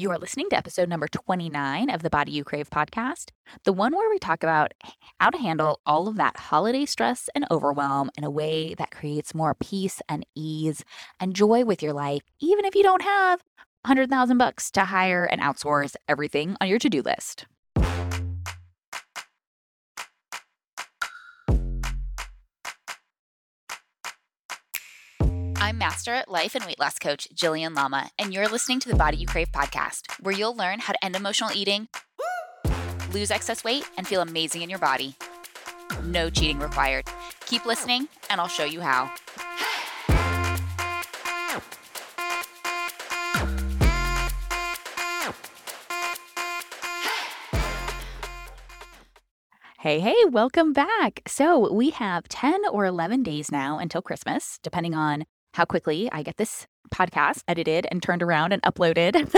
You 0.00 0.12
are 0.12 0.18
listening 0.18 0.48
to 0.50 0.56
episode 0.56 0.88
number 0.88 1.08
29 1.08 1.90
of 1.90 2.04
the 2.04 2.08
Body 2.08 2.30
You 2.30 2.44
Crave 2.44 2.70
podcast, 2.70 3.30
the 3.64 3.72
one 3.72 3.96
where 3.96 4.08
we 4.08 4.20
talk 4.20 4.44
about 4.44 4.72
how 5.18 5.30
to 5.30 5.38
handle 5.38 5.80
all 5.84 6.06
of 6.06 6.14
that 6.18 6.36
holiday 6.36 6.86
stress 6.86 7.28
and 7.34 7.44
overwhelm 7.50 8.08
in 8.16 8.22
a 8.22 8.30
way 8.30 8.74
that 8.74 8.92
creates 8.92 9.34
more 9.34 9.56
peace 9.56 10.00
and 10.08 10.24
ease 10.36 10.84
and 11.18 11.34
joy 11.34 11.64
with 11.64 11.82
your 11.82 11.94
life, 11.94 12.22
even 12.38 12.64
if 12.64 12.76
you 12.76 12.84
don't 12.84 13.02
have 13.02 13.42
100,000 13.86 14.38
bucks 14.38 14.70
to 14.70 14.84
hire 14.84 15.24
and 15.24 15.40
outsource 15.40 15.96
everything 16.06 16.56
on 16.60 16.68
your 16.68 16.78
to-do 16.78 17.02
list. 17.02 17.46
I'm 25.68 25.76
Master 25.76 26.14
at 26.14 26.30
Life 26.30 26.54
and 26.54 26.64
Weight 26.64 26.80
Loss 26.80 26.98
Coach 26.98 27.28
Jillian 27.34 27.76
Lama, 27.76 28.08
and 28.18 28.32
you're 28.32 28.48
listening 28.48 28.80
to 28.80 28.88
the 28.88 28.94
Body 28.94 29.18
You 29.18 29.26
Crave 29.26 29.52
podcast, 29.52 30.10
where 30.18 30.34
you'll 30.34 30.56
learn 30.56 30.78
how 30.78 30.94
to 30.94 31.04
end 31.04 31.14
emotional 31.14 31.50
eating, 31.54 31.88
lose 33.12 33.30
excess 33.30 33.62
weight, 33.64 33.84
and 33.98 34.08
feel 34.08 34.22
amazing 34.22 34.62
in 34.62 34.70
your 34.70 34.78
body. 34.78 35.14
No 36.02 36.30
cheating 36.30 36.58
required. 36.58 37.04
Keep 37.44 37.66
listening, 37.66 38.08
and 38.30 38.40
I'll 38.40 38.48
show 38.48 38.64
you 38.64 38.80
how. 38.80 39.12
Hey, 49.80 50.00
hey, 50.00 50.16
welcome 50.30 50.72
back. 50.72 51.20
So, 51.26 51.70
we 51.70 51.90
have 51.90 52.26
10 52.28 52.62
or 52.72 52.86
11 52.86 53.22
days 53.22 53.52
now 53.52 53.78
until 53.78 54.00
Christmas, 54.00 54.58
depending 54.62 54.94
on 54.94 55.26
how 55.54 55.64
quickly 55.64 56.08
I 56.12 56.22
get 56.22 56.36
this 56.36 56.66
podcast 56.90 57.42
edited 57.46 57.86
and 57.90 58.02
turned 58.02 58.22
around 58.22 58.52
and 58.52 58.62
uploaded. 58.62 59.32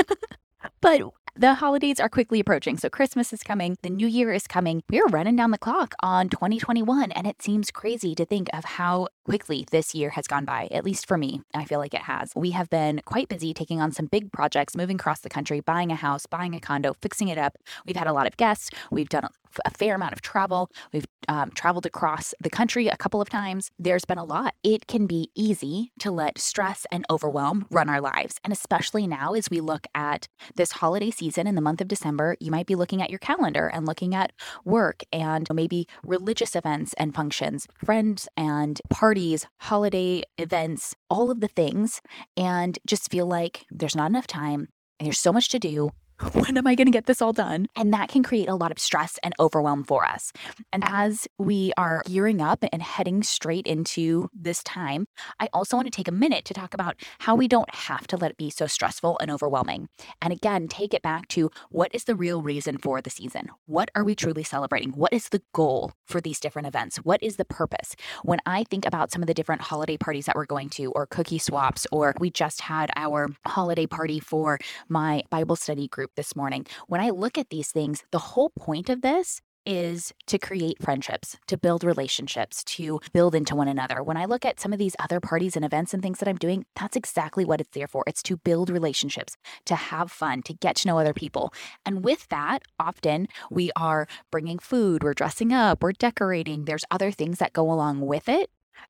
but 0.81 1.03
the 1.37 1.55
holidays 1.55 2.01
are 2.01 2.09
quickly 2.09 2.41
approaching. 2.41 2.77
So 2.77 2.89
Christmas 2.89 3.33
is 3.33 3.43
coming, 3.43 3.77
the 3.83 3.91
new 3.91 4.07
year 4.07 4.33
is 4.33 4.47
coming. 4.47 4.83
We're 4.91 5.07
running 5.07 5.37
down 5.37 5.53
the 5.53 5.59
clock 5.59 5.95
on 6.03 6.29
2021. 6.29 7.13
And 7.13 7.27
it 7.27 7.41
seems 7.41 7.71
crazy 7.71 8.15
to 8.17 8.25
think 8.25 8.49
of 8.53 8.65
how 8.65 9.09
quickly 9.25 9.67
this 9.71 9.95
year 9.95 10.11
has 10.11 10.27
gone 10.27 10.45
by, 10.45 10.69
at 10.71 10.85
least 10.85 11.07
for 11.07 11.17
me. 11.17 11.43
I 11.55 11.65
feel 11.65 11.79
like 11.79 11.95
it 11.95 12.03
has. 12.03 12.33
We 12.35 12.51
have 12.51 12.69
been 12.69 13.01
quite 13.05 13.29
busy 13.29 13.55
taking 13.55 13.81
on 13.81 13.93
some 13.93 14.07
big 14.07 14.33
projects, 14.33 14.77
moving 14.77 14.97
across 14.97 15.21
the 15.21 15.29
country, 15.29 15.61
buying 15.61 15.91
a 15.91 15.97
house, 15.97 16.27
buying 16.27 16.55
a 16.55 16.61
condo, 16.61 16.95
fixing 17.01 17.29
it 17.29 17.39
up. 17.39 17.57
We've 17.87 17.97
had 17.97 18.07
a 18.07 18.13
lot 18.13 18.27
of 18.27 18.37
guests. 18.37 18.71
We've 18.91 19.09
done 19.09 19.29
a 19.65 19.71
fair 19.71 19.95
amount 19.95 20.13
of 20.13 20.23
travel. 20.23 20.71
We've 20.93 21.07
um, 21.29 21.51
traveled 21.53 21.87
across 21.87 22.35
the 22.41 22.51
country 22.51 22.89
a 22.89 22.97
couple 22.97 23.21
of 23.21 23.29
times. 23.29 23.71
There's 23.79 24.05
been 24.05 24.19
a 24.19 24.25
lot. 24.25 24.55
It 24.63 24.87
can 24.87 25.07
be 25.07 25.31
easy 25.35 25.93
to 26.01 26.11
let 26.11 26.39
stress 26.39 26.87
and 26.91 27.05
overwhelm 27.11 27.67
run 27.71 27.89
our 27.89 28.01
lives. 28.01 28.37
And 28.45 28.53
especially 28.53 29.07
now, 29.07 29.35
as 29.35 29.51
we 29.51 29.61
look 29.61 29.87
at 29.95 30.29
this 30.57 30.73
holiday 30.73 31.11
season 31.11 31.47
in 31.47 31.55
the 31.55 31.61
month 31.61 31.81
of 31.81 31.89
December, 31.89 32.37
you 32.41 32.51
might 32.51 32.67
be 32.67 32.75
looking 32.75 33.03
at 33.03 33.11
your 33.11 33.19
calendar 33.19 33.69
and 33.69 33.87
looking 33.87 34.15
at 34.15 34.33
work 34.65 35.03
and 35.13 35.47
maybe 35.53 35.87
religious 36.05 36.57
events 36.57 36.95
and 36.95 37.15
functions, 37.15 37.67
friends 37.85 38.29
and 38.37 38.81
parties, 38.91 39.47
holiday 39.61 40.23
events, 40.39 40.95
all 41.09 41.31
of 41.31 41.41
the 41.41 41.49
things, 41.49 42.01
and 42.37 42.79
just 42.87 43.11
feel 43.11 43.27
like 43.27 43.65
there's 43.71 43.97
not 43.97 44.11
enough 44.11 44.27
time 44.27 44.69
and 44.99 45.07
there's 45.07 45.19
so 45.19 45.33
much 45.33 45.49
to 45.49 45.59
do 45.59 45.91
when 46.33 46.59
am 46.59 46.67
I 46.67 46.75
going 46.75 46.87
to 46.87 46.93
get 46.93 47.07
this 47.07 47.23
all 47.23 47.33
done? 47.33 47.67
And 47.77 47.95
that 47.95 48.11
can 48.11 48.23
create 48.23 48.49
a 48.49 48.55
lot 48.55 48.71
of 48.71 48.79
stress 48.79 49.19
and 49.23 49.33
overwhelm 49.41 49.85
for 49.85 50.05
us. 50.05 50.33
And 50.71 50.85
as 50.87 51.27
we 51.39 51.73
are 51.79 52.03
gearing 52.07 52.43
up 52.43 52.63
and 52.73 52.83
heading 52.83 53.23
straight 53.23 53.67
into 53.67 54.29
this 54.35 54.63
time, 54.63 55.07
I 55.39 55.49
also 55.55 55.77
want 55.77 55.87
to 55.87 55.91
take 55.91 56.09
a 56.09 56.13
minute 56.13 56.45
to 56.47 56.55
talk 56.55 56.75
about 56.75 56.97
how 57.21 57.35
we 57.35 57.49
don't 57.49 57.75
have 57.75 58.07
to 58.09 58.19
let 58.19 58.33
it 58.33 58.37
be 58.37 58.51
so 58.51 58.67
stressful 58.67 59.19
and 59.21 59.31
overwhelming. 59.31 59.89
And 60.21 60.31
again, 60.33 60.69
take 60.69 60.93
it 60.93 61.01
back 61.01 61.27
to 61.29 61.51
what 61.71 61.95
is 61.95 62.05
the 62.05 62.15
real 62.15 62.43
reason 62.43 62.77
for 62.77 63.01
the 63.01 63.11
season? 63.11 63.49
What 63.65 63.91
are 63.95 64.05
we 64.05 64.15
truly 64.15 64.45
celebrating? 64.45 64.91
What 64.91 65.15
is 65.15 65.31
the 65.31 65.43
goal 65.55 65.93
for 66.07 66.21
these 66.21 66.41
different 66.41 66.69
events? 66.69 66.99
What 66.99 67.23
is 67.23 67.37
the 67.37 67.47
purpose? 67.47 67.97
When 68.25 68.41
I 68.45 68.65
think 68.65 68.85
about 68.85 69.11
some 69.11 69.23
of 69.23 69.27
the 69.27 69.35
different 69.35 69.63
holiday 69.63 69.97
parties 69.97 70.27
that 70.27 70.37
we're 70.37 70.45
going 70.45 70.69
to, 70.71 70.93
or 70.93 71.07
cookie 71.07 71.39
swaps, 71.39 71.87
or 71.91 72.15
we 72.21 72.31
just 72.31 72.61
had 72.61 72.91
our 72.95 73.29
holiday 73.47 73.87
party 73.87 74.21
for 74.21 74.59
my 74.89 75.23
Bible 75.31 75.57
study 75.57 75.89
group 75.89 76.10
group 76.11 76.17
this 76.17 76.37
morning. 76.37 76.67
When 76.89 77.01
I 77.01 77.11
look 77.11 77.39
at 77.39 77.51
these 77.51 77.73
things, 77.73 78.05
the 78.11 78.35
whole 78.35 78.51
point 78.51 78.91
of 78.91 79.03
this 79.03 79.41
is 79.67 80.13
to 80.27 80.39
create 80.39 80.83
friendships, 80.83 81.37
to 81.47 81.59
build 81.59 81.85
relationships, 81.85 82.65
to 82.65 82.99
build 83.13 83.35
into 83.35 83.55
one 83.55 83.69
another. 83.69 84.03
When 84.03 84.17
I 84.17 84.25
look 84.25 84.47
at 84.47 84.59
some 84.59 84.73
of 84.73 84.79
these 84.79 84.97
other 84.99 85.21
parties 85.21 85.55
and 85.55 85.65
events 85.65 85.93
and 85.93 86.03
things 86.03 86.19
that 86.19 86.29
I'm 86.29 86.39
doing, 86.39 86.65
that's 86.75 86.97
exactly 86.97 87.45
what 87.45 87.61
it's 87.61 87.71
there 87.75 87.87
for. 87.87 88.03
It's 88.07 88.23
to 88.23 88.39
build 88.39 88.71
relationships, 88.71 89.37
to 89.67 89.75
have 89.75 90.11
fun, 90.11 90.43
to 90.43 90.55
get 90.55 90.77
to 90.77 90.89
know 90.89 90.99
other 90.99 91.13
people. 91.13 91.53
And 91.85 92.03
with 92.03 92.27
that, 92.29 92.63
often 92.79 93.29
we 93.51 93.71
are 93.77 94.09
bringing 94.33 94.59
food, 94.59 95.03
we're 95.03 95.15
dressing 95.15 95.53
up, 95.53 95.83
we're 95.83 95.93
decorating. 95.93 96.65
There's 96.65 96.87
other 96.91 97.11
things 97.11 97.39
that 97.39 97.53
go 97.53 97.71
along 97.71 98.01
with 98.01 98.29
it 98.29 98.49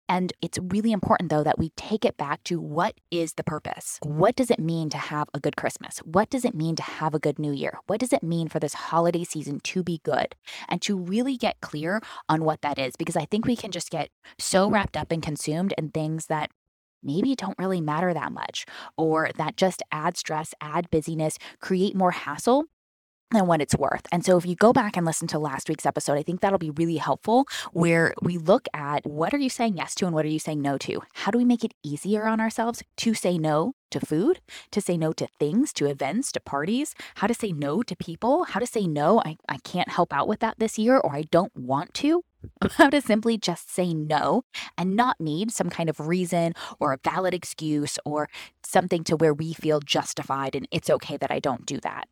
and 0.08 0.32
it's 0.42 0.58
really 0.60 0.92
important, 0.92 1.30
though, 1.30 1.44
that 1.44 1.58
we 1.58 1.70
take 1.76 2.04
it 2.04 2.16
back 2.16 2.42
to 2.44 2.60
what 2.60 2.94
is 3.10 3.34
the 3.34 3.44
purpose? 3.44 3.98
What 4.02 4.36
does 4.36 4.50
it 4.50 4.58
mean 4.58 4.90
to 4.90 4.98
have 4.98 5.28
a 5.34 5.40
good 5.40 5.56
Christmas? 5.56 5.98
What 5.98 6.30
does 6.30 6.44
it 6.44 6.54
mean 6.54 6.76
to 6.76 6.82
have 6.82 7.14
a 7.14 7.18
good 7.18 7.38
New 7.38 7.52
Year? 7.52 7.78
What 7.86 8.00
does 8.00 8.12
it 8.12 8.22
mean 8.22 8.48
for 8.48 8.58
this 8.58 8.74
holiday 8.74 9.24
season 9.24 9.60
to 9.60 9.82
be 9.82 10.00
good? 10.04 10.34
And 10.68 10.82
to 10.82 10.96
really 10.96 11.36
get 11.36 11.60
clear 11.60 12.00
on 12.28 12.44
what 12.44 12.62
that 12.62 12.78
is, 12.78 12.96
because 12.96 13.16
I 13.16 13.24
think 13.24 13.46
we 13.46 13.56
can 13.56 13.70
just 13.70 13.90
get 13.90 14.10
so 14.38 14.70
wrapped 14.70 14.96
up 14.96 15.12
and 15.12 15.22
consumed 15.22 15.74
in 15.78 15.90
things 15.90 16.26
that 16.26 16.50
maybe 17.02 17.34
don't 17.34 17.58
really 17.58 17.80
matter 17.80 18.12
that 18.12 18.32
much 18.32 18.66
or 18.96 19.30
that 19.36 19.56
just 19.56 19.82
add 19.90 20.16
stress, 20.16 20.54
add 20.60 20.90
busyness, 20.90 21.38
create 21.60 21.94
more 21.94 22.10
hassle 22.10 22.64
than 23.30 23.46
what 23.46 23.60
it's 23.60 23.76
worth. 23.76 24.06
And 24.12 24.24
so 24.24 24.36
if 24.36 24.46
you 24.46 24.56
go 24.56 24.72
back 24.72 24.96
and 24.96 25.06
listen 25.06 25.28
to 25.28 25.38
last 25.38 25.68
week's 25.68 25.86
episode, 25.86 26.18
I 26.18 26.22
think 26.22 26.41
that'll 26.41 26.58
be 26.58 26.70
really 26.70 26.96
helpful 26.96 27.46
where 27.72 28.14
we 28.22 28.38
look 28.38 28.66
at 28.74 29.06
what 29.06 29.32
are 29.32 29.38
you 29.38 29.50
saying 29.50 29.76
yes 29.76 29.94
to 29.96 30.06
and 30.06 30.14
what 30.14 30.24
are 30.24 30.28
you 30.28 30.38
saying 30.38 30.60
no 30.60 30.78
to? 30.78 31.00
How 31.14 31.30
do 31.30 31.38
we 31.38 31.44
make 31.44 31.64
it 31.64 31.74
easier 31.82 32.26
on 32.26 32.40
ourselves 32.40 32.82
to 32.98 33.14
say 33.14 33.38
no 33.38 33.74
to 33.90 34.00
food, 34.00 34.40
to 34.70 34.80
say 34.80 34.96
no 34.96 35.12
to 35.12 35.26
things, 35.38 35.72
to 35.74 35.86
events, 35.86 36.32
to 36.32 36.40
parties, 36.40 36.94
how 37.16 37.26
to 37.26 37.34
say 37.34 37.52
no 37.52 37.82
to 37.82 37.96
people, 37.96 38.44
how 38.44 38.60
to 38.60 38.66
say 38.66 38.86
no, 38.86 39.20
I, 39.24 39.36
I 39.48 39.58
can't 39.58 39.88
help 39.88 40.12
out 40.12 40.28
with 40.28 40.40
that 40.40 40.58
this 40.58 40.78
year 40.78 40.98
or 40.98 41.14
I 41.14 41.22
don't 41.22 41.54
want 41.56 41.94
to. 41.94 42.24
How 42.78 42.88
to 42.88 43.02
simply 43.02 43.36
just 43.36 43.70
say 43.70 43.92
no 43.92 44.44
and 44.78 44.96
not 44.96 45.20
need 45.20 45.50
some 45.50 45.69
kind 45.69 45.90
of 45.90 46.00
reason 46.00 46.54
or 46.78 46.94
a 46.94 46.98
valid 47.04 47.34
excuse 47.34 47.98
or 48.06 48.30
something 48.64 49.04
to 49.04 49.16
where 49.16 49.34
we 49.34 49.52
feel 49.52 49.78
justified 49.80 50.54
and 50.54 50.66
it's 50.70 50.88
okay 50.88 51.19
that 51.19 51.30
I 51.30 51.38
don't 51.38 51.66
do 51.66 51.78
that. 51.82 52.08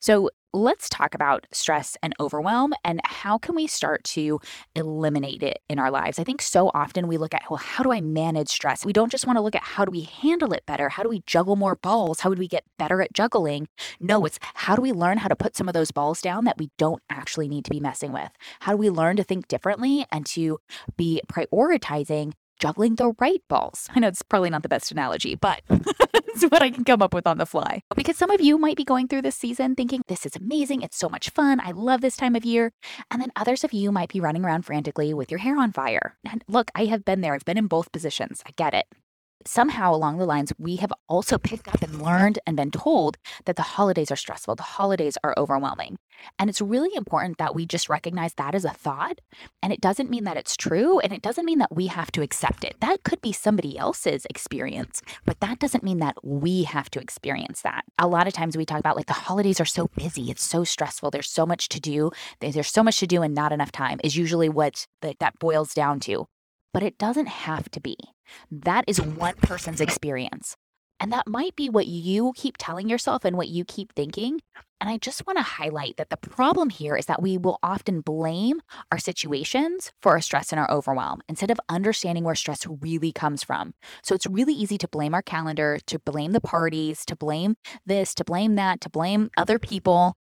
So 0.00 0.30
let's 0.54 0.88
talk 0.88 1.14
about 1.14 1.46
stress 1.52 1.96
and 2.02 2.14
overwhelm 2.18 2.72
and 2.84 3.00
how 3.04 3.36
can 3.36 3.54
we 3.54 3.66
start 3.66 4.02
to 4.02 4.40
eliminate 4.74 5.42
it 5.42 5.60
in 5.68 5.78
our 5.78 5.90
lives. 5.90 6.18
I 6.18 6.24
think 6.24 6.40
so 6.40 6.70
often 6.72 7.06
we 7.06 7.18
look 7.18 7.34
at, 7.34 7.42
well, 7.50 7.58
how 7.58 7.82
do 7.82 7.92
I 7.92 8.00
manage 8.00 8.48
stress? 8.48 8.84
We 8.84 8.92
don't 8.92 9.10
just 9.10 9.26
want 9.26 9.36
to 9.36 9.42
look 9.42 9.54
at 9.54 9.62
how 9.62 9.84
do 9.84 9.90
we 9.90 10.02
handle 10.02 10.52
it 10.52 10.64
better? 10.66 10.88
How 10.88 11.02
do 11.02 11.08
we 11.08 11.22
juggle 11.26 11.56
more 11.56 11.76
balls? 11.76 12.20
How 12.20 12.30
would 12.30 12.38
we 12.38 12.48
get 12.48 12.64
better 12.78 13.02
at 13.02 13.12
juggling? 13.12 13.68
No, 14.00 14.24
it's 14.24 14.38
how 14.54 14.74
do 14.74 14.82
we 14.82 14.92
learn 14.92 15.18
how 15.18 15.28
to 15.28 15.36
put 15.36 15.56
some 15.56 15.68
of 15.68 15.74
those 15.74 15.90
balls 15.90 16.22
down 16.22 16.44
that 16.44 16.58
we 16.58 16.70
don't 16.78 17.02
actually 17.10 17.48
need 17.48 17.64
to 17.66 17.70
be 17.70 17.80
messing 17.80 18.12
with? 18.12 18.30
How 18.60 18.72
do 18.72 18.78
we 18.78 18.90
learn 18.90 19.16
to 19.16 19.24
think 19.24 19.48
differently 19.48 20.06
and 20.10 20.24
to 20.26 20.58
be 20.96 21.20
prioritizing 21.30 22.32
juggling 22.58 22.96
the 22.96 23.14
right 23.18 23.42
balls. 23.48 23.88
I 23.94 24.00
know 24.00 24.08
it's 24.08 24.22
probably 24.22 24.50
not 24.50 24.62
the 24.62 24.68
best 24.68 24.90
analogy, 24.90 25.34
but 25.34 25.62
it's 25.70 26.44
what 26.44 26.62
I 26.62 26.70
can 26.70 26.84
come 26.84 27.02
up 27.02 27.14
with 27.14 27.26
on 27.26 27.38
the 27.38 27.46
fly. 27.46 27.82
Because 27.94 28.16
some 28.16 28.30
of 28.30 28.40
you 28.40 28.58
might 28.58 28.76
be 28.76 28.84
going 28.84 29.08
through 29.08 29.22
this 29.22 29.36
season 29.36 29.74
thinking, 29.74 30.02
this 30.08 30.26
is 30.26 30.36
amazing. 30.36 30.82
It's 30.82 30.96
so 30.96 31.08
much 31.08 31.30
fun. 31.30 31.60
I 31.60 31.72
love 31.72 32.00
this 32.00 32.16
time 32.16 32.36
of 32.36 32.44
year. 32.44 32.72
And 33.10 33.20
then 33.20 33.32
others 33.36 33.64
of 33.64 33.72
you 33.72 33.92
might 33.92 34.12
be 34.12 34.20
running 34.20 34.44
around 34.44 34.62
frantically 34.62 35.14
with 35.14 35.30
your 35.30 35.38
hair 35.38 35.58
on 35.58 35.72
fire. 35.72 36.16
And 36.24 36.44
look, 36.48 36.70
I 36.74 36.86
have 36.86 37.04
been 37.04 37.20
there. 37.20 37.34
I've 37.34 37.44
been 37.44 37.58
in 37.58 37.66
both 37.66 37.92
positions. 37.92 38.42
I 38.46 38.50
get 38.56 38.74
it 38.74 38.86
somehow 39.46 39.94
along 39.94 40.18
the 40.18 40.26
lines, 40.26 40.52
we 40.58 40.76
have 40.76 40.92
also 41.08 41.38
picked 41.38 41.68
up 41.68 41.82
and 41.82 42.02
learned 42.02 42.38
and 42.46 42.56
been 42.56 42.70
told 42.70 43.16
that 43.44 43.56
the 43.56 43.62
holidays 43.62 44.10
are 44.10 44.16
stressful, 44.16 44.54
the 44.54 44.62
holidays 44.62 45.16
are 45.22 45.34
overwhelming. 45.36 45.98
And 46.38 46.50
it's 46.50 46.60
really 46.60 46.94
important 46.96 47.38
that 47.38 47.54
we 47.54 47.64
just 47.64 47.88
recognize 47.88 48.34
that 48.34 48.54
as 48.54 48.64
a 48.64 48.70
thought. 48.70 49.20
And 49.62 49.72
it 49.72 49.80
doesn't 49.80 50.10
mean 50.10 50.24
that 50.24 50.36
it's 50.36 50.56
true. 50.56 50.98
And 50.98 51.12
it 51.12 51.22
doesn't 51.22 51.44
mean 51.44 51.58
that 51.58 51.74
we 51.74 51.86
have 51.86 52.10
to 52.12 52.22
accept 52.22 52.64
it. 52.64 52.76
That 52.80 53.04
could 53.04 53.20
be 53.20 53.32
somebody 53.32 53.78
else's 53.78 54.26
experience, 54.28 55.00
but 55.24 55.40
that 55.40 55.58
doesn't 55.58 55.84
mean 55.84 55.98
that 55.98 56.16
we 56.24 56.64
have 56.64 56.90
to 56.90 57.00
experience 57.00 57.62
that. 57.62 57.84
A 57.98 58.08
lot 58.08 58.26
of 58.26 58.32
times 58.32 58.56
we 58.56 58.66
talk 58.66 58.80
about 58.80 58.96
like 58.96 59.06
the 59.06 59.12
holidays 59.12 59.60
are 59.60 59.64
so 59.64 59.88
busy, 59.96 60.30
it's 60.30 60.44
so 60.44 60.64
stressful, 60.64 61.10
there's 61.10 61.30
so 61.30 61.46
much 61.46 61.68
to 61.70 61.80
do, 61.80 62.10
there's 62.40 62.70
so 62.70 62.82
much 62.82 62.98
to 63.00 63.06
do 63.06 63.22
and 63.22 63.34
not 63.34 63.52
enough 63.52 63.72
time, 63.72 64.00
is 64.02 64.16
usually 64.16 64.48
what 64.48 64.86
the, 65.02 65.14
that 65.20 65.38
boils 65.38 65.74
down 65.74 66.00
to 66.00 66.26
but 66.72 66.82
it 66.82 66.98
doesn't 66.98 67.28
have 67.28 67.70
to 67.70 67.80
be. 67.80 67.96
That 68.50 68.84
is 68.86 69.00
one 69.00 69.34
person's 69.36 69.80
experience. 69.80 70.56
And 71.00 71.12
that 71.12 71.28
might 71.28 71.54
be 71.54 71.68
what 71.68 71.86
you 71.86 72.32
keep 72.34 72.56
telling 72.58 72.88
yourself 72.88 73.24
and 73.24 73.36
what 73.36 73.48
you 73.48 73.64
keep 73.64 73.92
thinking. 73.94 74.40
And 74.80 74.90
I 74.90 74.96
just 74.98 75.26
want 75.26 75.38
to 75.38 75.42
highlight 75.42 75.96
that 75.96 76.10
the 76.10 76.16
problem 76.16 76.70
here 76.70 76.96
is 76.96 77.06
that 77.06 77.22
we 77.22 77.36
will 77.36 77.58
often 77.62 78.00
blame 78.00 78.60
our 78.92 78.98
situations 78.98 79.92
for 80.02 80.12
our 80.12 80.20
stress 80.20 80.52
and 80.52 80.60
our 80.60 80.70
overwhelm 80.70 81.20
instead 81.28 81.50
of 81.50 81.60
understanding 81.68 82.24
where 82.24 82.34
stress 82.34 82.66
really 82.66 83.12
comes 83.12 83.42
from. 83.44 83.74
So 84.02 84.14
it's 84.14 84.26
really 84.26 84.54
easy 84.54 84.78
to 84.78 84.88
blame 84.88 85.14
our 85.14 85.22
calendar, 85.22 85.78
to 85.86 85.98
blame 86.00 86.32
the 86.32 86.40
parties, 86.40 87.04
to 87.06 87.16
blame 87.16 87.56
this, 87.86 88.14
to 88.14 88.24
blame 88.24 88.54
that, 88.56 88.80
to 88.82 88.90
blame 88.90 89.30
other 89.36 89.58
people. 89.58 90.16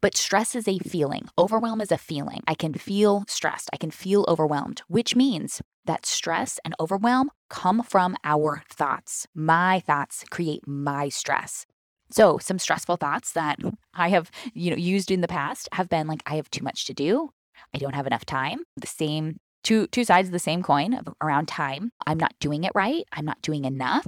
But 0.00 0.16
stress 0.16 0.54
is 0.54 0.66
a 0.66 0.78
feeling. 0.78 1.28
Overwhelm 1.38 1.80
is 1.80 1.92
a 1.92 1.98
feeling. 1.98 2.40
I 2.46 2.54
can 2.54 2.72
feel 2.72 3.24
stressed. 3.28 3.68
I 3.72 3.76
can 3.76 3.90
feel 3.90 4.24
overwhelmed, 4.28 4.82
which 4.88 5.14
means 5.14 5.60
that 5.84 6.06
stress 6.06 6.58
and 6.64 6.74
overwhelm 6.80 7.30
come 7.50 7.82
from 7.82 8.16
our 8.24 8.62
thoughts. 8.70 9.26
My 9.34 9.80
thoughts 9.80 10.24
create 10.30 10.66
my 10.66 11.08
stress. 11.08 11.66
So, 12.10 12.38
some 12.38 12.58
stressful 12.58 12.96
thoughts 12.96 13.32
that 13.32 13.58
I 13.94 14.08
have, 14.08 14.30
you 14.52 14.70
know, 14.70 14.76
used 14.76 15.10
in 15.10 15.20
the 15.20 15.28
past 15.28 15.68
have 15.72 15.88
been 15.88 16.06
like 16.06 16.22
I 16.26 16.36
have 16.36 16.50
too 16.50 16.64
much 16.64 16.86
to 16.86 16.94
do. 16.94 17.30
I 17.74 17.78
don't 17.78 17.94
have 17.94 18.06
enough 18.06 18.24
time. 18.24 18.64
The 18.76 18.86
same 18.86 19.38
two 19.62 19.86
two 19.88 20.04
sides 20.04 20.28
of 20.28 20.32
the 20.32 20.38
same 20.38 20.62
coin 20.62 20.98
around 21.22 21.46
time. 21.46 21.92
I'm 22.06 22.18
not 22.18 22.34
doing 22.40 22.64
it 22.64 22.72
right. 22.74 23.04
I'm 23.12 23.26
not 23.26 23.42
doing 23.42 23.64
enough. 23.64 24.06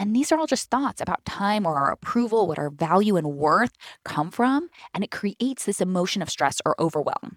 And 0.00 0.16
these 0.16 0.32
are 0.32 0.38
all 0.38 0.46
just 0.46 0.70
thoughts 0.70 1.02
about 1.02 1.26
time 1.26 1.66
or 1.66 1.76
our 1.76 1.92
approval, 1.92 2.48
what 2.48 2.58
our 2.58 2.70
value 2.70 3.16
and 3.16 3.36
worth 3.36 3.72
come 4.02 4.30
from. 4.30 4.70
And 4.94 5.04
it 5.04 5.10
creates 5.10 5.66
this 5.66 5.82
emotion 5.82 6.22
of 6.22 6.30
stress 6.30 6.62
or 6.64 6.74
overwhelm. 6.80 7.36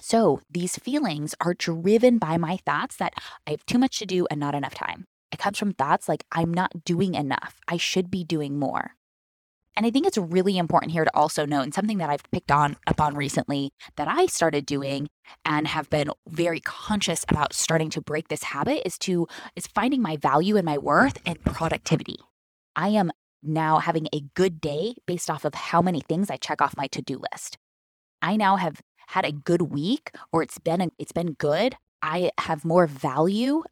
So 0.00 0.40
these 0.50 0.76
feelings 0.76 1.36
are 1.40 1.54
driven 1.54 2.18
by 2.18 2.36
my 2.36 2.56
thoughts 2.66 2.96
that 2.96 3.14
I 3.46 3.52
have 3.52 3.64
too 3.64 3.78
much 3.78 4.00
to 4.00 4.06
do 4.06 4.26
and 4.28 4.40
not 4.40 4.56
enough 4.56 4.74
time. 4.74 5.04
It 5.30 5.38
comes 5.38 5.56
from 5.56 5.72
thoughts 5.72 6.08
like 6.08 6.24
I'm 6.32 6.52
not 6.52 6.84
doing 6.84 7.14
enough. 7.14 7.60
I 7.68 7.76
should 7.76 8.10
be 8.10 8.24
doing 8.24 8.58
more. 8.58 8.96
And 9.78 9.86
I 9.86 9.92
think 9.92 10.08
it's 10.08 10.18
really 10.18 10.58
important 10.58 10.90
here 10.90 11.04
to 11.04 11.16
also 11.16 11.46
note, 11.46 11.62
and 11.62 11.72
something 11.72 11.98
that 11.98 12.10
I've 12.10 12.28
picked 12.32 12.50
on 12.50 12.76
upon 12.88 13.14
recently 13.14 13.70
that 13.94 14.08
I 14.08 14.26
started 14.26 14.66
doing 14.66 15.08
and 15.44 15.68
have 15.68 15.88
been 15.88 16.10
very 16.28 16.58
conscious 16.58 17.24
about 17.28 17.54
starting 17.54 17.88
to 17.90 18.00
break 18.00 18.26
this 18.26 18.42
habit 18.42 18.82
is 18.84 18.98
to 18.98 19.28
is 19.54 19.68
finding 19.68 20.02
my 20.02 20.16
value 20.16 20.56
and 20.56 20.66
my 20.66 20.78
worth 20.78 21.18
and 21.24 21.40
productivity. 21.44 22.16
I 22.74 22.88
am 22.88 23.12
now 23.40 23.78
having 23.78 24.08
a 24.12 24.24
good 24.34 24.60
day 24.60 24.96
based 25.06 25.30
off 25.30 25.44
of 25.44 25.54
how 25.54 25.80
many 25.80 26.00
things 26.00 26.28
I 26.28 26.38
check 26.38 26.60
off 26.60 26.76
my 26.76 26.88
to-do 26.88 27.20
list. 27.32 27.56
I 28.20 28.36
now 28.36 28.56
have 28.56 28.80
had 29.06 29.24
a 29.24 29.30
good 29.30 29.62
week 29.62 30.10
or 30.32 30.42
it's 30.42 30.58
been 30.58 30.80
a, 30.80 30.88
it's 30.98 31.12
been 31.12 31.34
good. 31.34 31.76
I 32.02 32.32
have 32.38 32.64
more 32.64 32.88
value. 32.88 33.62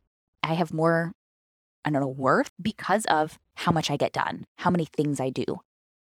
I 0.45 0.55
have 0.55 0.73
more 0.73 1.15
I 1.85 1.91
don't 1.91 2.01
know 2.01 2.07
worth 2.07 2.53
because 2.63 3.07
of 3.07 3.41
how 3.57 3.73
much 3.73 3.91
I 3.91 3.97
get 3.97 4.13
done, 4.13 4.45
how 4.59 4.71
many 4.71 4.85
things 4.85 5.19
I 5.19 5.31
do. 5.31 5.59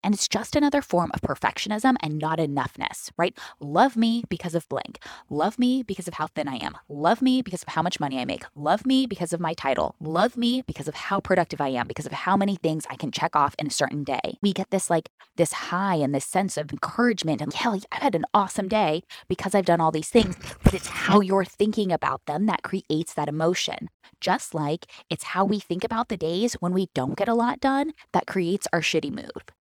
And 0.03 0.13
it's 0.13 0.27
just 0.27 0.55
another 0.55 0.81
form 0.81 1.11
of 1.13 1.21
perfectionism 1.21 1.95
and 2.01 2.17
not 2.17 2.39
enoughness, 2.39 3.11
right? 3.17 3.37
Love 3.59 3.97
me 3.97 4.23
because 4.29 4.55
of 4.55 4.67
blank. 4.69 5.03
Love 5.29 5.59
me 5.59 5.83
because 5.83 6.07
of 6.07 6.13
how 6.15 6.27
thin 6.27 6.47
I 6.47 6.55
am. 6.55 6.77
Love 6.87 7.21
me 7.21 7.41
because 7.41 7.63
of 7.63 7.69
how 7.69 7.81
much 7.81 7.99
money 7.99 8.19
I 8.19 8.25
make. 8.25 8.45
Love 8.55 8.85
me 8.85 9.05
because 9.05 9.33
of 9.33 9.39
my 9.39 9.53
title. 9.53 9.95
Love 9.99 10.37
me 10.37 10.61
because 10.61 10.87
of 10.87 10.95
how 10.95 11.19
productive 11.19 11.59
I 11.59 11.69
am, 11.69 11.87
because 11.87 12.05
of 12.05 12.11
how 12.11 12.37
many 12.37 12.55
things 12.55 12.85
I 12.89 12.95
can 12.95 13.11
check 13.11 13.35
off 13.35 13.55
in 13.59 13.67
a 13.67 13.71
certain 13.71 14.03
day. 14.03 14.37
We 14.41 14.53
get 14.53 14.69
this 14.71 14.89
like 14.89 15.09
this 15.35 15.53
high 15.53 15.95
and 15.95 16.13
this 16.13 16.25
sense 16.25 16.57
of 16.57 16.71
encouragement 16.71 17.41
and 17.41 17.51
Kelly, 17.51 17.81
I've 17.91 18.01
had 18.01 18.15
an 18.15 18.25
awesome 18.33 18.67
day 18.67 19.03
because 19.27 19.55
I've 19.55 19.65
done 19.65 19.81
all 19.81 19.91
these 19.91 20.09
things, 20.09 20.35
but 20.63 20.73
it's 20.73 20.87
how 20.87 21.21
you're 21.21 21.45
thinking 21.45 21.91
about 21.91 22.25
them 22.25 22.45
that 22.45 22.63
creates 22.63 23.13
that 23.13 23.29
emotion. 23.29 23.89
Just 24.21 24.53
like 24.53 24.85
it's 25.09 25.25
how 25.25 25.43
we 25.45 25.59
think 25.59 25.83
about 25.83 26.09
the 26.09 26.17
days 26.17 26.53
when 26.55 26.73
we 26.73 26.87
don't 26.93 27.17
get 27.17 27.27
a 27.27 27.33
lot 27.33 27.59
done 27.59 27.93
that 28.13 28.27
creates 28.27 28.67
our 28.71 28.81
shitty 28.81 29.11
mood. 29.11 29.56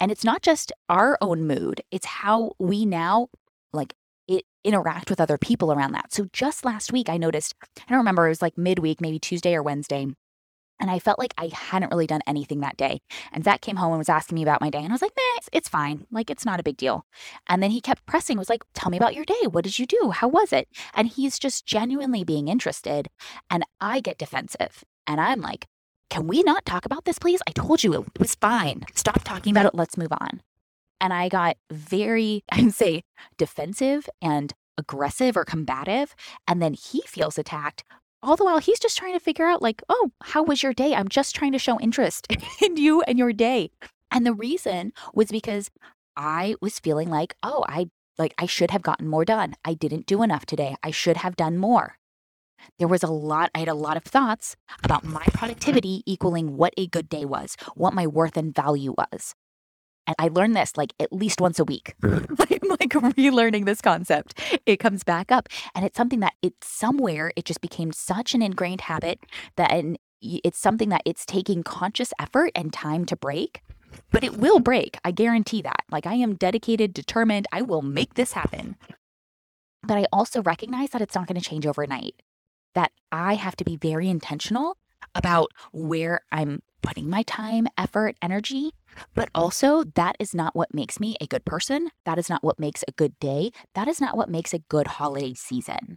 And 0.00 0.10
it's 0.10 0.24
not 0.24 0.42
just 0.42 0.72
our 0.88 1.18
own 1.20 1.46
mood, 1.46 1.82
it's 1.90 2.06
how 2.06 2.52
we 2.58 2.86
now 2.86 3.28
like 3.72 3.94
it 4.26 4.44
interact 4.64 5.10
with 5.10 5.20
other 5.20 5.38
people 5.38 5.72
around 5.72 5.92
that. 5.92 6.12
So 6.12 6.26
just 6.32 6.64
last 6.64 6.92
week 6.92 7.08
I 7.08 7.18
noticed, 7.18 7.54
I 7.78 7.90
don't 7.90 7.98
remember, 7.98 8.26
it 8.26 8.30
was 8.30 8.42
like 8.42 8.56
midweek, 8.56 9.00
maybe 9.00 9.18
Tuesday 9.18 9.54
or 9.54 9.62
Wednesday. 9.62 10.06
And 10.80 10.90
I 10.90 10.98
felt 10.98 11.18
like 11.18 11.34
I 11.36 11.50
hadn't 11.52 11.90
really 11.90 12.06
done 12.06 12.22
anything 12.26 12.60
that 12.60 12.78
day. 12.78 13.02
And 13.32 13.44
Zach 13.44 13.60
came 13.60 13.76
home 13.76 13.92
and 13.92 13.98
was 13.98 14.08
asking 14.08 14.36
me 14.36 14.42
about 14.42 14.62
my 14.62 14.70
day. 14.70 14.78
And 14.78 14.88
I 14.88 14.92
was 14.92 15.02
like, 15.02 15.12
nah, 15.16 15.36
it's, 15.36 15.48
it's 15.52 15.68
fine. 15.68 16.06
Like, 16.10 16.30
it's 16.30 16.46
not 16.46 16.58
a 16.58 16.62
big 16.62 16.78
deal. 16.78 17.04
And 17.48 17.62
then 17.62 17.70
he 17.70 17.82
kept 17.82 18.06
pressing, 18.06 18.38
was 18.38 18.48
like, 18.48 18.64
tell 18.72 18.90
me 18.90 18.96
about 18.96 19.14
your 19.14 19.26
day. 19.26 19.46
What 19.50 19.64
did 19.64 19.78
you 19.78 19.84
do? 19.84 20.10
How 20.10 20.26
was 20.26 20.54
it? 20.54 20.68
And 20.94 21.08
he's 21.08 21.38
just 21.38 21.66
genuinely 21.66 22.24
being 22.24 22.48
interested. 22.48 23.08
And 23.50 23.64
I 23.78 24.00
get 24.00 24.16
defensive. 24.16 24.82
And 25.06 25.20
I'm 25.20 25.42
like, 25.42 25.66
can 26.10 26.26
we 26.26 26.42
not 26.42 26.66
talk 26.66 26.84
about 26.84 27.04
this, 27.04 27.18
please? 27.18 27.40
I 27.46 27.52
told 27.52 27.82
you 27.82 27.94
it 27.94 28.18
was 28.18 28.34
fine. 28.34 28.84
Stop 28.94 29.22
talking 29.24 29.52
about 29.52 29.66
it. 29.66 29.74
Let's 29.74 29.96
move 29.96 30.12
on. 30.12 30.42
And 31.00 31.12
I 31.12 31.28
got 31.28 31.56
very, 31.70 32.42
I'd 32.52 32.74
say, 32.74 33.02
defensive 33.38 34.08
and 34.20 34.52
aggressive 34.76 35.36
or 35.36 35.44
combative. 35.44 36.14
And 36.46 36.60
then 36.60 36.74
he 36.74 37.00
feels 37.06 37.38
attacked. 37.38 37.84
All 38.22 38.36
the 38.36 38.44
while, 38.44 38.58
he's 38.58 38.80
just 38.80 38.98
trying 38.98 39.14
to 39.14 39.20
figure 39.20 39.46
out, 39.46 39.62
like, 39.62 39.82
oh, 39.88 40.10
how 40.24 40.42
was 40.42 40.62
your 40.62 40.74
day? 40.74 40.94
I'm 40.94 41.08
just 41.08 41.34
trying 41.34 41.52
to 41.52 41.58
show 41.58 41.80
interest 41.80 42.26
in 42.62 42.76
you 42.76 43.00
and 43.02 43.18
your 43.18 43.32
day. 43.32 43.70
And 44.10 44.26
the 44.26 44.34
reason 44.34 44.92
was 45.14 45.30
because 45.30 45.70
I 46.16 46.56
was 46.60 46.78
feeling 46.78 47.08
like, 47.08 47.34
oh, 47.42 47.64
I 47.66 47.88
like 48.18 48.34
I 48.36 48.44
should 48.44 48.72
have 48.72 48.82
gotten 48.82 49.08
more 49.08 49.24
done. 49.24 49.54
I 49.64 49.72
didn't 49.72 50.04
do 50.04 50.22
enough 50.22 50.44
today. 50.44 50.76
I 50.82 50.90
should 50.90 51.16
have 51.16 51.36
done 51.36 51.56
more 51.56 51.96
there 52.78 52.88
was 52.88 53.02
a 53.02 53.10
lot, 53.10 53.50
I 53.54 53.60
had 53.60 53.68
a 53.68 53.74
lot 53.74 53.96
of 53.96 54.04
thoughts 54.04 54.56
about 54.82 55.04
my 55.04 55.24
productivity 55.32 56.02
equaling 56.06 56.56
what 56.56 56.74
a 56.76 56.86
good 56.86 57.08
day 57.08 57.24
was, 57.24 57.56
what 57.74 57.94
my 57.94 58.06
worth 58.06 58.36
and 58.36 58.54
value 58.54 58.94
was. 58.96 59.34
And 60.06 60.16
I 60.18 60.28
learned 60.28 60.56
this 60.56 60.76
like 60.76 60.92
at 60.98 61.12
least 61.12 61.40
once 61.40 61.58
a 61.58 61.64
week. 61.64 61.94
I'm 62.02 62.18
like 62.68 62.90
relearning 62.90 63.66
this 63.66 63.80
concept. 63.80 64.40
It 64.66 64.78
comes 64.78 65.04
back 65.04 65.30
up. 65.30 65.48
And 65.74 65.84
it's 65.84 65.96
something 65.96 66.20
that 66.20 66.34
it's 66.42 66.66
somewhere, 66.66 67.32
it 67.36 67.44
just 67.44 67.60
became 67.60 67.92
such 67.92 68.34
an 68.34 68.42
ingrained 68.42 68.82
habit 68.82 69.20
that 69.56 69.72
it's 70.20 70.58
something 70.58 70.88
that 70.88 71.02
it's 71.04 71.24
taking 71.24 71.62
conscious 71.62 72.12
effort 72.18 72.52
and 72.54 72.72
time 72.72 73.04
to 73.06 73.16
break. 73.16 73.62
But 74.10 74.24
it 74.24 74.36
will 74.36 74.60
break. 74.60 74.98
I 75.04 75.10
guarantee 75.10 75.62
that. 75.62 75.84
Like 75.90 76.06
I 76.06 76.14
am 76.14 76.34
dedicated, 76.34 76.92
determined. 76.92 77.46
I 77.52 77.62
will 77.62 77.82
make 77.82 78.14
this 78.14 78.32
happen. 78.32 78.76
But 79.82 79.96
I 79.96 80.06
also 80.12 80.42
recognize 80.42 80.90
that 80.90 81.02
it's 81.02 81.14
not 81.14 81.26
going 81.26 81.40
to 81.40 81.48
change 81.48 81.66
overnight 81.66 82.14
that 82.74 82.92
I 83.12 83.34
have 83.34 83.56
to 83.56 83.64
be 83.64 83.76
very 83.76 84.08
intentional 84.08 84.76
about 85.14 85.50
where 85.72 86.20
I'm 86.30 86.62
putting 86.82 87.10
my 87.10 87.22
time, 87.22 87.66
effort, 87.76 88.16
energy. 88.22 88.72
But 89.14 89.28
also, 89.34 89.84
that 89.94 90.16
is 90.18 90.34
not 90.34 90.56
what 90.56 90.74
makes 90.74 90.98
me 90.98 91.16
a 91.20 91.26
good 91.26 91.44
person. 91.44 91.90
That 92.04 92.18
is 92.18 92.28
not 92.28 92.42
what 92.42 92.58
makes 92.58 92.84
a 92.88 92.92
good 92.92 93.18
day. 93.20 93.50
That 93.74 93.88
is 93.88 94.00
not 94.00 94.16
what 94.16 94.28
makes 94.28 94.52
a 94.52 94.58
good 94.58 94.86
holiday 94.86 95.34
season. 95.34 95.96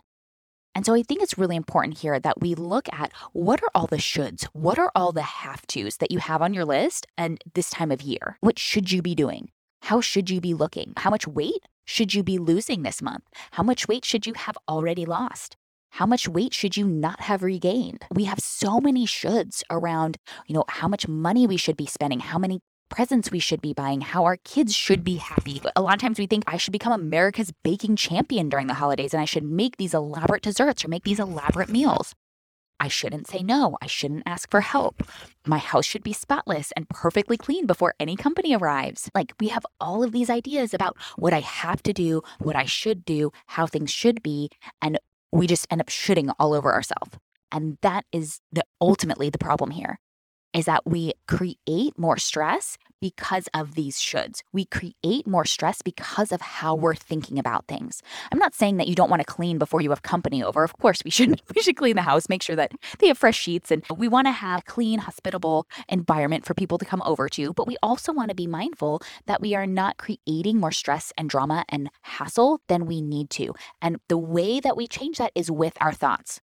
And 0.75 0.85
so 0.85 0.95
I 0.95 1.03
think 1.03 1.21
it's 1.21 1.37
really 1.37 1.55
important 1.55 1.99
here 1.99 2.19
that 2.19 2.41
we 2.41 2.55
look 2.55 2.87
at 2.91 3.11
what 3.31 3.61
are 3.61 3.69
all 3.75 3.85
the 3.85 3.97
shoulds? 3.97 4.45
What 4.53 4.79
are 4.79 4.91
all 4.95 5.11
the 5.11 5.21
have 5.21 5.67
tos 5.67 5.97
that 5.97 6.11
you 6.11 6.17
have 6.17 6.41
on 6.41 6.53
your 6.53 6.65
list 6.65 7.05
and 7.17 7.41
this 7.53 7.69
time 7.69 7.91
of 7.91 8.01
year? 8.01 8.37
What 8.41 8.57
should 8.57 8.91
you 8.91 9.01
be 9.01 9.13
doing? 9.13 9.51
How 9.83 10.01
should 10.01 10.29
you 10.29 10.41
be 10.41 10.53
looking? 10.53 10.93
How 10.97 11.09
much 11.11 11.27
weight 11.27 11.67
should 11.85 12.13
you 12.13 12.23
be 12.23 12.39
losing 12.39 12.81
this 12.81 13.01
month? 13.01 13.23
How 13.51 13.63
much 13.63 13.87
weight 13.87 14.05
should 14.05 14.25
you 14.25 14.33
have 14.33 14.57
already 14.67 15.05
lost? 15.05 15.57
How 15.97 16.07
much 16.07 16.27
weight 16.27 16.55
should 16.55 16.75
you 16.75 16.87
not 16.87 17.19
have 17.19 17.43
regained? 17.43 18.07
We 18.11 18.23
have 18.23 18.39
so 18.39 18.79
many 18.79 19.05
shoulds 19.05 19.61
around, 19.69 20.17
you 20.47 20.55
know, 20.55 20.63
how 20.67 20.87
much 20.87 21.07
money 21.07 21.45
we 21.45 21.55
should 21.55 21.77
be 21.77 21.85
spending, 21.85 22.19
how 22.19 22.39
many 22.39 22.61
presents 22.89 23.29
we 23.29 23.37
should 23.37 23.61
be 23.61 23.75
buying, 23.75 24.01
how 24.01 24.23
our 24.23 24.37
kids 24.37 24.73
should 24.73 25.03
be 25.03 25.17
happy. 25.17 25.61
A 25.75 25.83
lot 25.83 25.93
of 25.93 26.01
times 26.01 26.17
we 26.17 26.25
think 26.25 26.45
I 26.47 26.57
should 26.57 26.71
become 26.71 26.93
America's 26.93 27.53
baking 27.61 27.95
champion 27.95 28.49
during 28.49 28.65
the 28.65 28.73
holidays 28.73 29.13
and 29.13 29.21
I 29.21 29.25
should 29.25 29.43
make 29.43 29.77
these 29.77 29.93
elaborate 29.93 30.41
desserts 30.41 30.83
or 30.83 30.87
make 30.87 31.03
these 31.03 31.19
elaborate 31.19 31.69
meals. 31.69 32.15
I 32.79 32.87
shouldn't 32.87 33.27
say 33.27 33.43
no. 33.43 33.77
I 33.79 33.85
shouldn't 33.85 34.23
ask 34.25 34.49
for 34.49 34.61
help. 34.61 35.03
My 35.45 35.59
house 35.59 35.85
should 35.85 36.03
be 36.03 36.11
spotless 36.11 36.73
and 36.75 36.89
perfectly 36.89 37.37
clean 37.37 37.67
before 37.67 37.93
any 37.99 38.15
company 38.15 38.55
arrives. 38.55 39.11
Like, 39.13 39.33
we 39.39 39.49
have 39.49 39.65
all 39.79 40.03
of 40.03 40.11
these 40.11 40.31
ideas 40.31 40.73
about 40.73 40.97
what 41.17 41.33
I 41.33 41.41
have 41.41 41.83
to 41.83 41.93
do, 41.93 42.23
what 42.39 42.55
I 42.55 42.65
should 42.65 43.05
do, 43.05 43.31
how 43.45 43.67
things 43.67 43.91
should 43.91 44.23
be. 44.23 44.49
And 44.81 44.97
we 45.33 45.47
just 45.47 45.65
end 45.71 45.81
up 45.81 45.87
shitting 45.87 46.33
all 46.39 46.53
over 46.53 46.71
ourselves. 46.71 47.17
And 47.51 47.77
that 47.81 48.05
is 48.11 48.39
the, 48.51 48.63
ultimately 48.79 49.29
the 49.29 49.37
problem 49.37 49.71
here 49.71 49.99
is 50.53 50.65
that 50.65 50.85
we 50.85 51.13
create 51.27 51.97
more 51.97 52.17
stress 52.17 52.77
because 53.03 53.49
of 53.53 53.75
these 53.75 53.97
shoulds. 53.97 54.43
We 54.53 54.63
create 54.63 55.27
more 55.27 55.43
stress 55.43 55.81
because 55.81 56.31
of 56.31 56.39
how 56.39 56.73
we're 56.73 56.95
thinking 56.95 57.37
about 57.37 57.67
things. 57.67 58.01
I'm 58.31 58.39
not 58.39 58.53
saying 58.53 58.77
that 58.77 58.87
you 58.87 58.95
don't 58.95 59.09
want 59.09 59.19
to 59.19 59.25
clean 59.25 59.57
before 59.57 59.81
you 59.81 59.89
have 59.89 60.03
company 60.03 60.41
over. 60.41 60.63
Of 60.63 60.77
course, 60.77 61.03
we 61.03 61.11
should 61.17 61.41
we 61.53 61.61
should 61.61 61.75
clean 61.75 61.97
the 61.97 62.01
house, 62.01 62.29
make 62.29 62.41
sure 62.41 62.55
that 62.55 62.71
they 62.99 63.07
have 63.07 63.17
fresh 63.17 63.37
sheets 63.37 63.71
and 63.71 63.83
we 63.97 64.07
want 64.07 64.27
to 64.27 64.31
have 64.31 64.61
a 64.61 64.63
clean, 64.63 64.99
hospitable 64.99 65.67
environment 65.89 66.45
for 66.45 66.53
people 66.53 66.77
to 66.77 66.85
come 66.85 67.01
over 67.05 67.27
to, 67.27 67.51
but 67.51 67.67
we 67.67 67.75
also 67.83 68.13
want 68.13 68.29
to 68.29 68.35
be 68.35 68.47
mindful 68.47 69.01
that 69.25 69.41
we 69.41 69.53
are 69.53 69.67
not 69.67 69.97
creating 69.97 70.61
more 70.61 70.71
stress 70.71 71.11
and 71.17 71.29
drama 71.29 71.65
and 71.67 71.89
hassle 72.03 72.61
than 72.69 72.85
we 72.85 73.01
need 73.01 73.29
to. 73.31 73.53
And 73.81 73.97
the 74.07 74.17
way 74.17 74.61
that 74.61 74.77
we 74.77 74.87
change 74.87 75.17
that 75.17 75.33
is 75.35 75.51
with 75.51 75.73
our 75.81 75.91
thoughts. 75.91 76.39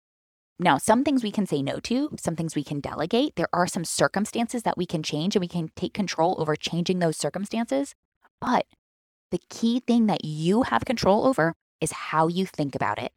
Now, 0.57 0.77
some 0.77 1.03
things 1.03 1.21
we 1.21 1.31
can 1.31 1.45
say 1.45 1.61
no 1.61 1.79
to, 1.81 2.09
some 2.17 2.35
things 2.35 2.55
we 2.55 2.63
can 2.63 2.79
delegate. 2.79 3.35
There 3.35 3.49
are 3.51 3.67
some 3.67 3.83
circumstances 3.83 4.63
that 4.63 4.77
we 4.77 4.85
can 4.85 5.03
change 5.03 5.35
and 5.35 5.41
we 5.41 5.49
can 5.49 5.69
take 5.75 5.93
control 5.93 6.35
over 6.39 6.55
changing 6.55 6.99
those 6.99 7.17
circumstances. 7.17 7.93
But 8.39 8.65
the 9.31 9.41
key 9.49 9.81
thing 9.81 10.05
that 10.05 10.23
you 10.23 10.63
have 10.63 10.85
control 10.85 11.27
over 11.27 11.55
is 11.81 11.91
how 11.91 12.27
you 12.27 12.45
think 12.45 12.73
about 12.73 12.99
it. 12.99 13.11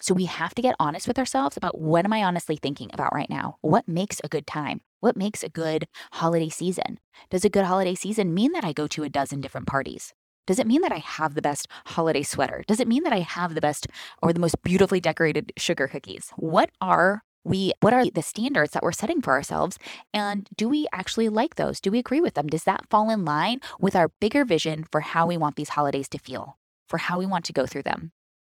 So 0.00 0.14
we 0.14 0.26
have 0.26 0.54
to 0.54 0.62
get 0.62 0.76
honest 0.78 1.08
with 1.08 1.18
ourselves 1.18 1.56
about 1.56 1.80
what 1.80 2.04
am 2.04 2.12
I 2.12 2.22
honestly 2.22 2.56
thinking 2.56 2.90
about 2.92 3.12
right 3.12 3.28
now? 3.28 3.56
What 3.62 3.88
makes 3.88 4.20
a 4.22 4.28
good 4.28 4.46
time? 4.46 4.80
What 5.00 5.16
makes 5.16 5.42
a 5.42 5.48
good 5.48 5.88
holiday 6.12 6.50
season? 6.50 7.00
Does 7.30 7.44
a 7.44 7.50
good 7.50 7.64
holiday 7.64 7.96
season 7.96 8.32
mean 8.32 8.52
that 8.52 8.64
I 8.64 8.72
go 8.72 8.86
to 8.86 9.02
a 9.02 9.08
dozen 9.08 9.40
different 9.40 9.66
parties? 9.66 10.14
Does 10.48 10.58
it 10.58 10.66
mean 10.66 10.80
that 10.80 10.92
I 10.92 10.96
have 10.96 11.34
the 11.34 11.42
best 11.42 11.68
holiday 11.84 12.22
sweater? 12.22 12.64
Does 12.66 12.80
it 12.80 12.88
mean 12.88 13.02
that 13.02 13.12
I 13.12 13.20
have 13.20 13.54
the 13.54 13.60
best 13.60 13.86
or 14.22 14.32
the 14.32 14.40
most 14.40 14.62
beautifully 14.62 14.98
decorated 14.98 15.52
sugar 15.58 15.86
cookies? 15.86 16.32
What 16.36 16.70
are 16.80 17.22
we 17.44 17.74
what 17.80 17.92
are 17.92 18.06
the 18.08 18.22
standards 18.22 18.72
that 18.72 18.82
we're 18.82 18.92
setting 18.92 19.20
for 19.20 19.34
ourselves 19.34 19.78
and 20.14 20.48
do 20.56 20.66
we 20.66 20.86
actually 20.90 21.28
like 21.28 21.56
those? 21.56 21.82
Do 21.82 21.90
we 21.90 21.98
agree 21.98 22.22
with 22.22 22.32
them? 22.32 22.46
Does 22.46 22.64
that 22.64 22.88
fall 22.88 23.10
in 23.10 23.26
line 23.26 23.60
with 23.78 23.94
our 23.94 24.08
bigger 24.20 24.46
vision 24.46 24.86
for 24.90 25.02
how 25.02 25.26
we 25.26 25.36
want 25.36 25.56
these 25.56 25.76
holidays 25.76 26.08
to 26.08 26.18
feel? 26.18 26.56
For 26.88 26.96
how 26.96 27.18
we 27.18 27.26
want 27.26 27.44
to 27.44 27.52
go 27.52 27.66
through 27.66 27.82
them? 27.82 28.12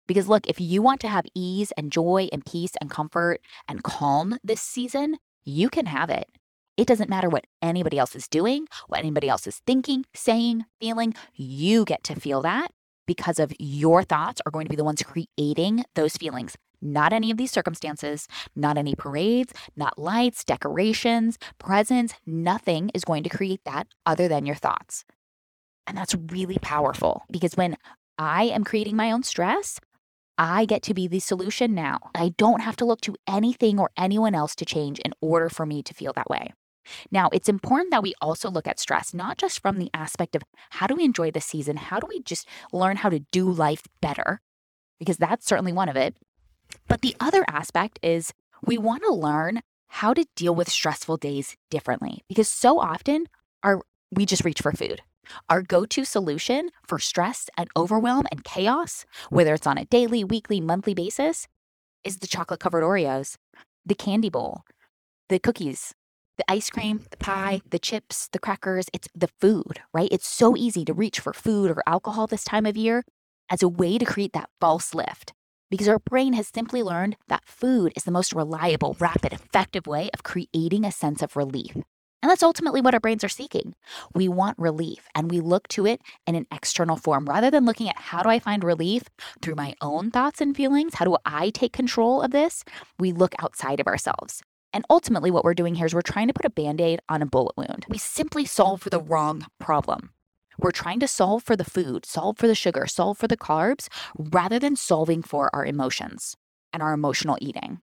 Because 0.07 0.28
look, 0.28 0.47
if 0.47 0.61
you 0.61 0.83
want 0.83 1.00
to 1.00 1.09
have 1.09 1.25
ease 1.35 1.73
and 1.78 1.90
joy 1.90 2.28
and 2.30 2.45
peace 2.45 2.73
and 2.83 2.90
comfort 2.90 3.40
and 3.66 3.83
calm 3.83 4.38
this 4.45 4.61
season, 4.61 5.16
you 5.42 5.71
can 5.71 5.87
have 5.87 6.11
it. 6.11 6.28
It 6.78 6.87
doesn't 6.87 7.11
matter 7.11 7.28
what 7.28 7.44
anybody 7.61 7.99
else 7.99 8.14
is 8.14 8.28
doing, 8.28 8.68
what 8.87 9.00
anybody 9.00 9.28
else 9.28 9.49
is 9.49 9.61
thinking, 9.66 10.04
saying, 10.14 10.64
feeling. 10.80 11.12
You 11.35 11.85
get 11.85 12.04
to 12.04 12.14
feel 12.14 12.40
that 12.42 12.68
because 13.04 13.40
of 13.40 13.52
your 13.58 14.04
thoughts 14.04 14.40
are 14.47 14.52
going 14.52 14.64
to 14.64 14.70
be 14.70 14.76
the 14.76 14.85
ones 14.85 15.02
creating 15.02 15.85
those 15.97 16.16
feelings. 16.16 16.56
Not 16.80 17.12
any 17.12 17.32
of 17.32 17.37
these 17.37 17.50
circumstances, 17.50 18.28
not 18.54 18.78
any 18.78 18.94
parades, 18.94 19.52
not 19.75 19.99
lights, 19.99 20.44
decorations, 20.44 21.37
presents. 21.58 22.14
Nothing 22.25 22.92
is 22.94 23.04
going 23.04 23.25
to 23.25 23.28
create 23.28 23.62
that 23.64 23.88
other 24.06 24.28
than 24.28 24.47
your 24.47 24.54
thoughts. 24.54 25.04
And 25.88 25.99
that's 25.99 26.14
really 26.14 26.58
powerful 26.58 27.25
because 27.28 27.56
when 27.56 27.76
I 28.18 28.44
am 28.44 28.62
creating 28.62 28.94
my 28.94 29.11
own 29.11 29.25
stress, 29.25 29.80
I 30.38 30.64
get 30.64 30.85
to 30.85 30.94
be 30.94 31.08
the 31.08 31.18
solution 31.18 31.75
now. 31.75 31.99
I 32.14 32.35
don't 32.38 32.61
have 32.61 32.76
to 32.76 32.85
look 32.85 33.00
to 33.00 33.16
anything 33.26 33.80
or 33.80 33.90
anyone 33.97 34.37
else 34.37 34.54
to 34.54 34.64
change 34.64 35.00
in 35.00 35.12
order 35.20 35.49
for 35.49 35.66
me 35.66 35.82
to 35.82 35.92
feel 35.92 36.12
that 36.12 36.30
way. 36.30 36.52
Now, 37.11 37.28
it's 37.32 37.49
important 37.49 37.90
that 37.90 38.02
we 38.02 38.14
also 38.20 38.50
look 38.50 38.66
at 38.66 38.80
stress, 38.80 39.12
not 39.12 39.38
just 39.38 39.61
from 39.61 39.78
the 39.78 39.90
aspect 39.92 40.35
of 40.35 40.42
how 40.70 40.87
do 40.87 40.94
we 40.94 41.04
enjoy 41.04 41.30
the 41.30 41.40
season? 41.40 41.76
How 41.76 42.00
do 42.00 42.06
we 42.08 42.23
just 42.23 42.49
learn 42.73 42.97
how 42.97 43.11
to 43.11 43.20
do 43.30 43.50
life 43.50 43.82
better? 44.00 44.40
Because 44.99 45.18
that's 45.18 45.47
certainly 45.47 45.73
one 45.73 45.88
of 45.88 45.97
it. 45.97 46.16
But 46.88 47.02
the 47.02 47.16
other 47.20 47.44
aspect 47.49 47.99
is 48.02 48.32
we 48.64 48.78
want 48.78 49.02
to 49.04 49.12
learn 49.12 49.61
how 49.88 50.12
to 50.14 50.26
deal 50.37 50.54
with 50.54 50.68
stressful 50.68 51.16
days 51.16 51.56
differently 51.70 52.23
because 52.28 52.49
so 52.49 52.78
often 52.78 53.26
our 53.62 53.80
we 54.11 54.26
just 54.26 54.44
reach 54.44 54.61
for 54.61 54.73
food. 54.73 55.02
Our 55.49 55.62
go 55.62 55.85
to 55.87 56.04
solution 56.04 56.70
for 56.87 56.99
stress 56.99 57.50
and 57.58 57.68
overwhelm 57.76 58.26
and 58.30 58.44
chaos, 58.44 59.04
whether 59.28 59.54
it's 59.54 59.66
on 59.66 59.76
a 59.76 59.85
daily, 59.85 60.25
weekly, 60.25 60.61
monthly 60.61 60.94
basis, 60.94 61.47
is 62.04 62.18
the 62.18 62.26
chocolate 62.26 62.61
covered 62.61 62.82
Oreos, 62.82 63.37
the 63.85 63.94
candy 63.94 64.30
bowl, 64.30 64.62
the 65.28 65.38
cookies, 65.38 65.92
the 66.38 66.50
ice 66.50 66.71
cream, 66.71 67.04
the 67.11 67.16
pie, 67.18 67.61
the 67.68 67.78
chips, 67.78 68.28
the 68.33 68.38
crackers, 68.38 68.87
it's 68.92 69.09
the 69.14 69.28
food, 69.40 69.80
right? 69.92 70.09
It's 70.11 70.28
so 70.28 70.57
easy 70.57 70.85
to 70.87 70.95
reach 70.95 71.21
for 71.21 71.33
food 71.33 71.71
or 71.71 71.83
alcohol 71.87 72.26
this 72.26 72.45
time 72.45 72.64
of 72.64 72.76
year 72.76 73.04
as 73.50 73.62
a 73.62 73.68
way 73.68 73.99
to 73.99 74.04
create 74.04 74.33
that 74.33 74.50
false 74.61 74.95
lift 74.95 75.33
because 75.71 75.88
our 75.88 75.99
brain 75.99 76.33
has 76.33 76.49
simply 76.49 76.83
learned 76.83 77.16
that 77.28 77.45
food 77.45 77.92
is 77.97 78.04
the 78.04 78.11
most 78.11 78.33
reliable, 78.33 78.97
rapid, 78.99 79.33
effective 79.33 79.87
way 79.87 80.11
of 80.14 80.23
creating 80.23 80.85
a 80.85 80.92
sense 80.92 81.23
of 81.23 81.37
relief. 81.37 81.75
And 82.21 82.28
that's 82.28 82.42
ultimately 82.42 82.80
what 82.80 82.95
our 82.95 83.00
brains 83.00 83.23
are 83.23 83.28
seeking. 83.28 83.75
We 84.12 84.26
want 84.28 84.59
relief 84.59 85.07
and 85.14 85.30
we 85.30 85.40
look 85.40 85.68
to 85.68 85.87
it 85.87 86.00
in 86.26 86.35
an 86.35 86.47
external 86.52 86.97
form 86.97 87.26
rather 87.26 87.50
than 87.50 87.64
looking 87.64 87.88
at 87.88 87.97
how 87.97 88.23
do 88.23 88.28
I 88.28 88.40
find 88.40 88.64
relief 88.64 89.04
through 89.40 89.54
my 89.54 89.75
own 89.80 90.11
thoughts 90.11 90.40
and 90.40 90.57
feelings? 90.57 90.95
How 90.95 91.04
do 91.04 91.16
I 91.25 91.50
take 91.50 91.73
control 91.73 92.23
of 92.23 92.33
this? 92.33 92.64
We 92.99 93.12
look 93.12 93.35
outside 93.38 93.78
of 93.78 93.87
ourselves. 93.87 94.42
And 94.72 94.84
ultimately, 94.90 95.30
what 95.30 95.44
we're 95.44 95.54
doing 95.54 95.75
here 95.75 95.87
is 95.87 95.94
we're 95.94 96.02
trying 96.02 96.28
to 96.28 96.34
put 96.34 96.44
a 96.44 96.50
band 96.50 96.80
aid 96.80 97.00
on 97.08 97.22
a 97.22 97.26
bullet 97.26 97.56
wound. 97.56 97.87
We 97.88 97.98
simply 97.98 98.44
solve 98.44 98.82
for 98.82 98.90
the 98.90 99.00
wrong 99.00 99.46
problem. 99.58 100.10
We're 100.58 100.72
trying 100.72 101.00
to 101.00 101.08
solve 101.08 101.42
for 101.44 101.56
the 101.56 101.64
food, 101.64 102.04
solve 102.04 102.37
for 102.37 102.48
the 102.48 102.54
sugar, 102.54 102.87
solve 102.87 103.16
for 103.16 103.28
the 103.28 103.37
carbs, 103.37 103.88
rather 104.18 104.58
than 104.58 104.76
solving 104.76 105.22
for 105.22 105.54
our 105.54 105.64
emotions 105.64 106.37
and 106.72 106.82
our 106.82 106.92
emotional 106.92 107.38
eating. 107.40 107.80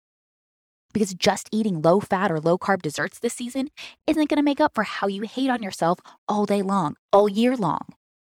Because 0.94 1.13
just 1.13 1.50
eating 1.51 1.82
low 1.82 2.00
fat 2.00 2.32
or 2.32 2.39
low 2.39 2.58
carb 2.58 2.82
desserts 2.82 3.20
this 3.20 3.34
season 3.34 3.70
isn't 4.08 4.30
going 4.30 4.38
to 4.38 4.44
make 4.44 4.62
up 4.62 4.74
for 4.75 4.84
how 4.84 5.08
you 5.08 5.24
hate 5.24 5.50
on 5.50 5.63
yourself 5.63 6.00
all 6.27 6.46
day 6.46 6.62
long, 6.62 6.96
all 7.12 7.27
year 7.27 7.58
long, 7.58 7.82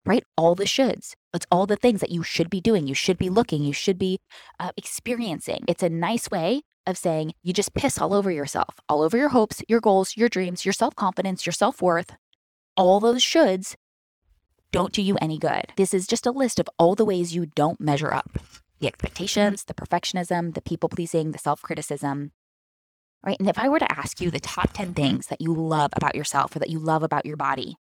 right? 0.05 0.25
All 0.37 0.55
the 0.55 0.65
shoulds. 0.65 1.15
It's 1.33 1.47
all 1.51 1.67
the 1.67 1.77
things 1.77 2.01
that 2.01 2.11
you 2.11 2.23
should 2.23 2.51
be 2.51 2.61
doing, 2.61 2.87
you 2.87 2.95
should 2.95 3.19
be 3.19 3.31
looking, 3.31 3.63
you 3.63 3.73
should 3.73 3.99
be 3.99 4.19
uh, 4.59 4.73
experiencing. 4.77 5.65
It's 5.69 5.83
a 5.83 5.89
nice 5.89 6.31
way 6.31 6.63
of 6.87 6.99
saying 6.99 7.33
you 7.43 7.53
just 7.53 7.75
piss 7.75 7.99
all 7.99 8.15
over 8.15 8.31
yourself, 8.31 8.77
all 8.89 9.03
over 9.03 9.17
your 9.17 9.31
hopes, 9.31 9.63
your 9.69 9.81
goals, 9.81 10.17
your 10.17 10.29
dreams, 10.29 10.65
your 10.65 10.73
self 10.73 10.95
confidence, 10.95 11.47
your 11.47 11.53
self 11.53 11.81
worth. 11.83 12.13
All 12.77 13.01
those 13.01 13.23
shoulds 13.23 13.75
don't 14.73 14.93
do 14.93 15.03
you 15.03 15.17
any 15.21 15.39
good. 15.39 15.73
This 15.77 15.93
is 15.93 16.07
just 16.07 16.27
a 16.27 16.31
list 16.31 16.61
of 16.61 16.69
all 16.79 16.95
the 16.95 17.05
ways 17.05 17.35
you 17.35 17.47
don't 17.47 17.81
measure 17.81 18.13
up 18.13 18.39
the 18.81 18.87
expectations, 18.87 19.65
the 19.65 19.75
perfectionism, 19.75 20.55
the 20.55 20.63
people 20.63 20.89
pleasing, 20.89 21.33
the 21.33 21.39
self 21.39 21.63
criticism. 21.63 22.33
Right. 23.25 23.39
And 23.39 23.49
if 23.49 23.59
I 23.59 23.69
were 23.69 23.79
to 23.79 23.99
ask 23.99 24.21
you 24.21 24.31
the 24.31 24.41
top 24.41 24.73
10 24.73 24.95
things 24.95 25.27
that 25.27 25.43
you 25.43 25.53
love 25.55 25.91
about 25.95 26.15
yourself 26.15 26.57
or 26.57 26.59
that 26.59 26.71
you 26.71 26.79
love 26.79 27.03
about 27.03 27.27
your 27.27 27.37
body, 27.37 27.77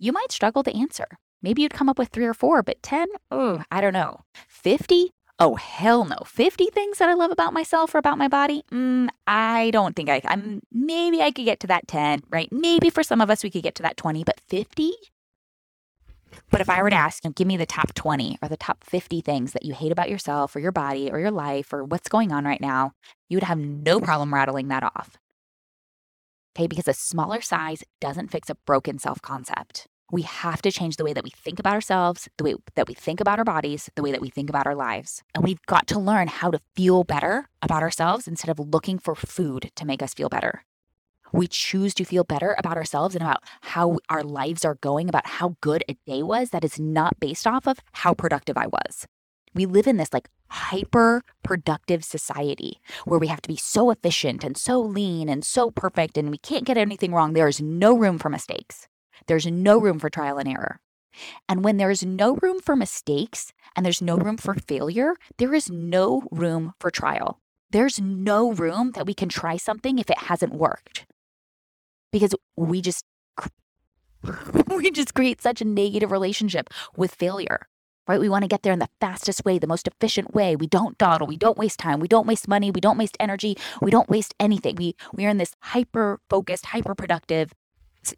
you 0.00 0.10
might 0.10 0.32
struggle 0.32 0.64
to 0.64 0.76
answer. 0.76 1.06
Maybe 1.42 1.62
you'd 1.62 1.72
come 1.72 1.88
up 1.88 1.98
with 1.98 2.08
three 2.08 2.24
or 2.26 2.34
four, 2.34 2.62
but 2.64 2.82
10, 2.82 3.06
oh, 3.30 3.62
I 3.70 3.80
don't 3.80 3.92
know. 3.92 4.22
50, 4.48 5.12
Oh, 5.42 5.54
hell 5.54 6.04
no. 6.04 6.18
50 6.26 6.66
things 6.66 6.98
that 6.98 7.08
I 7.08 7.14
love 7.14 7.30
about 7.30 7.54
myself 7.54 7.94
or 7.94 7.98
about 7.98 8.18
my 8.18 8.28
body? 8.28 8.62
Mm, 8.70 9.08
I 9.26 9.70
don't 9.72 9.96
think 9.96 10.10
I, 10.10 10.20
I'm, 10.26 10.60
maybe 10.70 11.22
I 11.22 11.30
could 11.30 11.46
get 11.46 11.60
to 11.60 11.66
that 11.68 11.88
10, 11.88 12.24
right? 12.28 12.52
Maybe 12.52 12.90
for 12.90 13.02
some 13.02 13.22
of 13.22 13.30
us 13.30 13.42
we 13.42 13.50
could 13.50 13.62
get 13.62 13.74
to 13.76 13.82
that 13.82 13.96
20, 13.96 14.22
but 14.22 14.38
50? 14.48 14.92
But 16.50 16.60
if 16.60 16.68
I 16.68 16.82
were 16.82 16.90
to 16.90 16.96
ask, 16.96 17.24
you 17.24 17.30
know, 17.30 17.34
give 17.34 17.46
me 17.46 17.56
the 17.56 17.64
top 17.66 17.94
20 17.94 18.38
or 18.42 18.48
the 18.48 18.56
top 18.58 18.84
50 18.84 19.22
things 19.22 19.52
that 19.52 19.64
you 19.64 19.72
hate 19.72 19.92
about 19.92 20.10
yourself 20.10 20.54
or 20.54 20.60
your 20.60 20.72
body 20.72 21.10
or 21.10 21.18
your 21.18 21.30
life 21.30 21.72
or 21.72 21.84
what's 21.84 22.08
going 22.08 22.32
on 22.32 22.44
right 22.44 22.60
now, 22.60 22.92
you 23.30 23.36
would 23.36 23.44
have 23.44 23.58
no 23.58 23.98
problem 23.98 24.34
rattling 24.34 24.68
that 24.68 24.82
off. 24.82 25.16
Okay, 26.56 26.66
because 26.66 26.86
a 26.86 26.92
smaller 26.92 27.40
size 27.40 27.82
doesn't 28.00 28.28
fix 28.30 28.50
a 28.50 28.56
broken 28.66 28.98
self 28.98 29.22
concept. 29.22 29.86
We 30.12 30.22
have 30.22 30.60
to 30.62 30.72
change 30.72 30.96
the 30.96 31.04
way 31.04 31.12
that 31.12 31.22
we 31.22 31.30
think 31.30 31.60
about 31.60 31.74
ourselves, 31.74 32.28
the 32.36 32.44
way 32.44 32.54
that 32.74 32.88
we 32.88 32.94
think 32.94 33.20
about 33.20 33.38
our 33.38 33.44
bodies, 33.44 33.88
the 33.94 34.02
way 34.02 34.10
that 34.10 34.20
we 34.20 34.28
think 34.28 34.48
about 34.48 34.66
our 34.66 34.74
lives. 34.74 35.22
And 35.34 35.44
we've 35.44 35.64
got 35.66 35.86
to 35.88 36.00
learn 36.00 36.26
how 36.26 36.50
to 36.50 36.60
feel 36.74 37.04
better 37.04 37.48
about 37.62 37.82
ourselves 37.82 38.26
instead 38.26 38.50
of 38.50 38.58
looking 38.58 38.98
for 38.98 39.14
food 39.14 39.70
to 39.76 39.86
make 39.86 40.02
us 40.02 40.14
feel 40.14 40.28
better. 40.28 40.64
We 41.32 41.46
choose 41.46 41.94
to 41.94 42.04
feel 42.04 42.24
better 42.24 42.56
about 42.58 42.76
ourselves 42.76 43.14
and 43.14 43.22
about 43.22 43.44
how 43.60 43.98
our 44.08 44.24
lives 44.24 44.64
are 44.64 44.74
going, 44.76 45.08
about 45.08 45.26
how 45.26 45.56
good 45.60 45.84
a 45.88 45.96
day 46.06 46.24
was 46.24 46.50
that 46.50 46.64
is 46.64 46.80
not 46.80 47.20
based 47.20 47.46
off 47.46 47.68
of 47.68 47.78
how 47.92 48.14
productive 48.14 48.56
I 48.56 48.66
was. 48.66 49.06
We 49.54 49.66
live 49.66 49.86
in 49.86 49.96
this 49.96 50.12
like 50.12 50.28
hyper 50.48 51.22
productive 51.44 52.04
society 52.04 52.80
where 53.04 53.20
we 53.20 53.28
have 53.28 53.42
to 53.42 53.48
be 53.48 53.56
so 53.56 53.90
efficient 53.90 54.42
and 54.42 54.56
so 54.56 54.80
lean 54.80 55.28
and 55.28 55.44
so 55.44 55.70
perfect 55.70 56.18
and 56.18 56.30
we 56.30 56.38
can't 56.38 56.64
get 56.64 56.76
anything 56.76 57.12
wrong. 57.12 57.32
There 57.32 57.48
is 57.48 57.60
no 57.60 57.96
room 57.96 58.18
for 58.18 58.28
mistakes. 58.28 58.88
There's 59.26 59.46
no 59.46 59.78
room 59.78 59.98
for 59.98 60.10
trial 60.10 60.38
and 60.38 60.48
error. 60.48 60.80
And 61.48 61.64
when 61.64 61.76
there's 61.76 62.04
no 62.04 62.36
room 62.36 62.60
for 62.60 62.76
mistakes 62.76 63.52
and 63.74 63.84
there's 63.84 64.02
no 64.02 64.16
room 64.16 64.36
for 64.36 64.54
failure, 64.54 65.14
there 65.38 65.54
is 65.54 65.70
no 65.70 66.22
room 66.30 66.72
for 66.80 66.90
trial. 66.90 67.40
There's 67.70 68.00
no 68.00 68.52
room 68.52 68.92
that 68.92 69.06
we 69.06 69.14
can 69.14 69.28
try 69.28 69.56
something 69.56 69.98
if 69.98 70.10
it 70.10 70.18
hasn't 70.18 70.54
worked. 70.54 71.06
Because 72.12 72.34
we 72.56 72.80
just 72.80 73.04
we 74.68 74.90
just 74.90 75.14
create 75.14 75.40
such 75.40 75.60
a 75.60 75.64
negative 75.64 76.10
relationship 76.10 76.70
with 76.96 77.14
failure. 77.14 77.66
Right? 78.08 78.18
We 78.18 78.28
want 78.28 78.42
to 78.42 78.48
get 78.48 78.62
there 78.62 78.72
in 78.72 78.80
the 78.80 78.88
fastest 79.00 79.44
way, 79.44 79.58
the 79.58 79.68
most 79.68 79.86
efficient 79.86 80.34
way. 80.34 80.56
We 80.56 80.66
don't 80.66 80.98
dawdle, 80.98 81.28
we 81.28 81.36
don't 81.36 81.56
waste 81.56 81.78
time, 81.78 82.00
we 82.00 82.08
don't 82.08 82.26
waste 82.26 82.48
money, 82.48 82.72
we 82.72 82.80
don't 82.80 82.98
waste 82.98 83.16
energy, 83.20 83.56
we 83.80 83.92
don't 83.92 84.08
waste 84.08 84.34
anything. 84.40 84.74
We 84.74 84.96
we 85.14 85.26
are 85.26 85.28
in 85.28 85.38
this 85.38 85.54
hyper 85.60 86.18
focused, 86.28 86.66
hyper 86.66 86.96
productive 86.96 87.52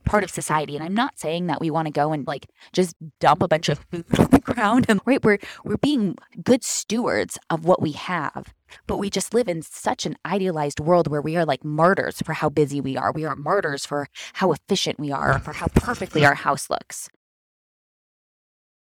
part 0.04 0.24
of 0.24 0.30
society. 0.30 0.76
And 0.76 0.84
i'm 0.84 0.94
not 0.94 1.18
saying 1.18 1.46
that 1.46 1.60
we 1.60 1.70
want 1.70 1.86
to 1.86 1.92
go 1.92 2.12
and 2.12 2.26
like 2.26 2.46
just 2.72 2.94
dump 3.20 3.42
a 3.42 3.48
bunch 3.48 3.68
of 3.68 3.78
food 3.90 4.04
on 4.18 4.28
the 4.30 4.40
ground 4.40 4.86
and 4.88 5.00
right 5.04 5.22
we're 5.24 5.38
we're 5.64 5.76
being 5.76 6.16
good 6.42 6.64
stewards 6.64 7.38
of 7.50 7.64
what 7.64 7.82
we 7.82 7.92
have. 7.92 8.54
But 8.86 8.96
we 8.98 9.10
just 9.10 9.34
live 9.34 9.48
in 9.48 9.62
such 9.62 10.06
an 10.06 10.16
idealized 10.24 10.80
world 10.80 11.08
where 11.08 11.20
we 11.20 11.36
are 11.36 11.44
like 11.44 11.64
martyrs 11.64 12.22
for 12.22 12.32
how 12.32 12.48
busy 12.48 12.80
we 12.80 12.96
are. 12.96 13.12
We 13.12 13.24
are 13.24 13.36
martyrs 13.36 13.84
for 13.84 14.08
how 14.34 14.52
efficient 14.52 14.98
we 14.98 15.12
are 15.12 15.38
for 15.38 15.52
how 15.52 15.66
perfectly 15.74 16.24
our 16.24 16.34
house 16.34 16.70
looks. 16.70 17.10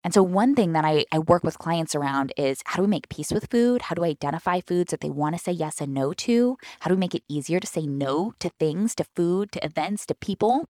And 0.03 0.13
so, 0.13 0.21
one 0.21 0.53
thing 0.53 0.73
that 0.73 0.85
I, 0.85 1.05
I 1.11 1.17
work 1.17 1.43
with 1.43 1.57
clients 1.57 1.95
around 1.95 2.31
is 2.37 2.61
how 2.65 2.75
do 2.77 2.83
we 2.83 2.87
make 2.87 3.09
peace 3.09 3.31
with 3.31 3.49
food? 3.49 3.81
How 3.81 3.95
do 3.95 4.03
we 4.03 4.09
identify 4.09 4.61
foods 4.61 4.91
that 4.91 5.01
they 5.01 5.09
want 5.09 5.35
to 5.35 5.41
say 5.41 5.51
yes 5.51 5.81
and 5.81 5.95
no 5.95 6.13
to? 6.13 6.57
How 6.81 6.89
do 6.89 6.95
we 6.95 6.99
make 6.99 7.15
it 7.15 7.23
easier 7.27 7.59
to 7.59 7.65
say 7.65 7.87
no 7.87 8.33
to 8.39 8.49
things, 8.59 8.93
to 8.95 9.03
food, 9.15 9.51
to 9.53 9.65
events, 9.65 10.05
to 10.05 10.13
people 10.13 10.69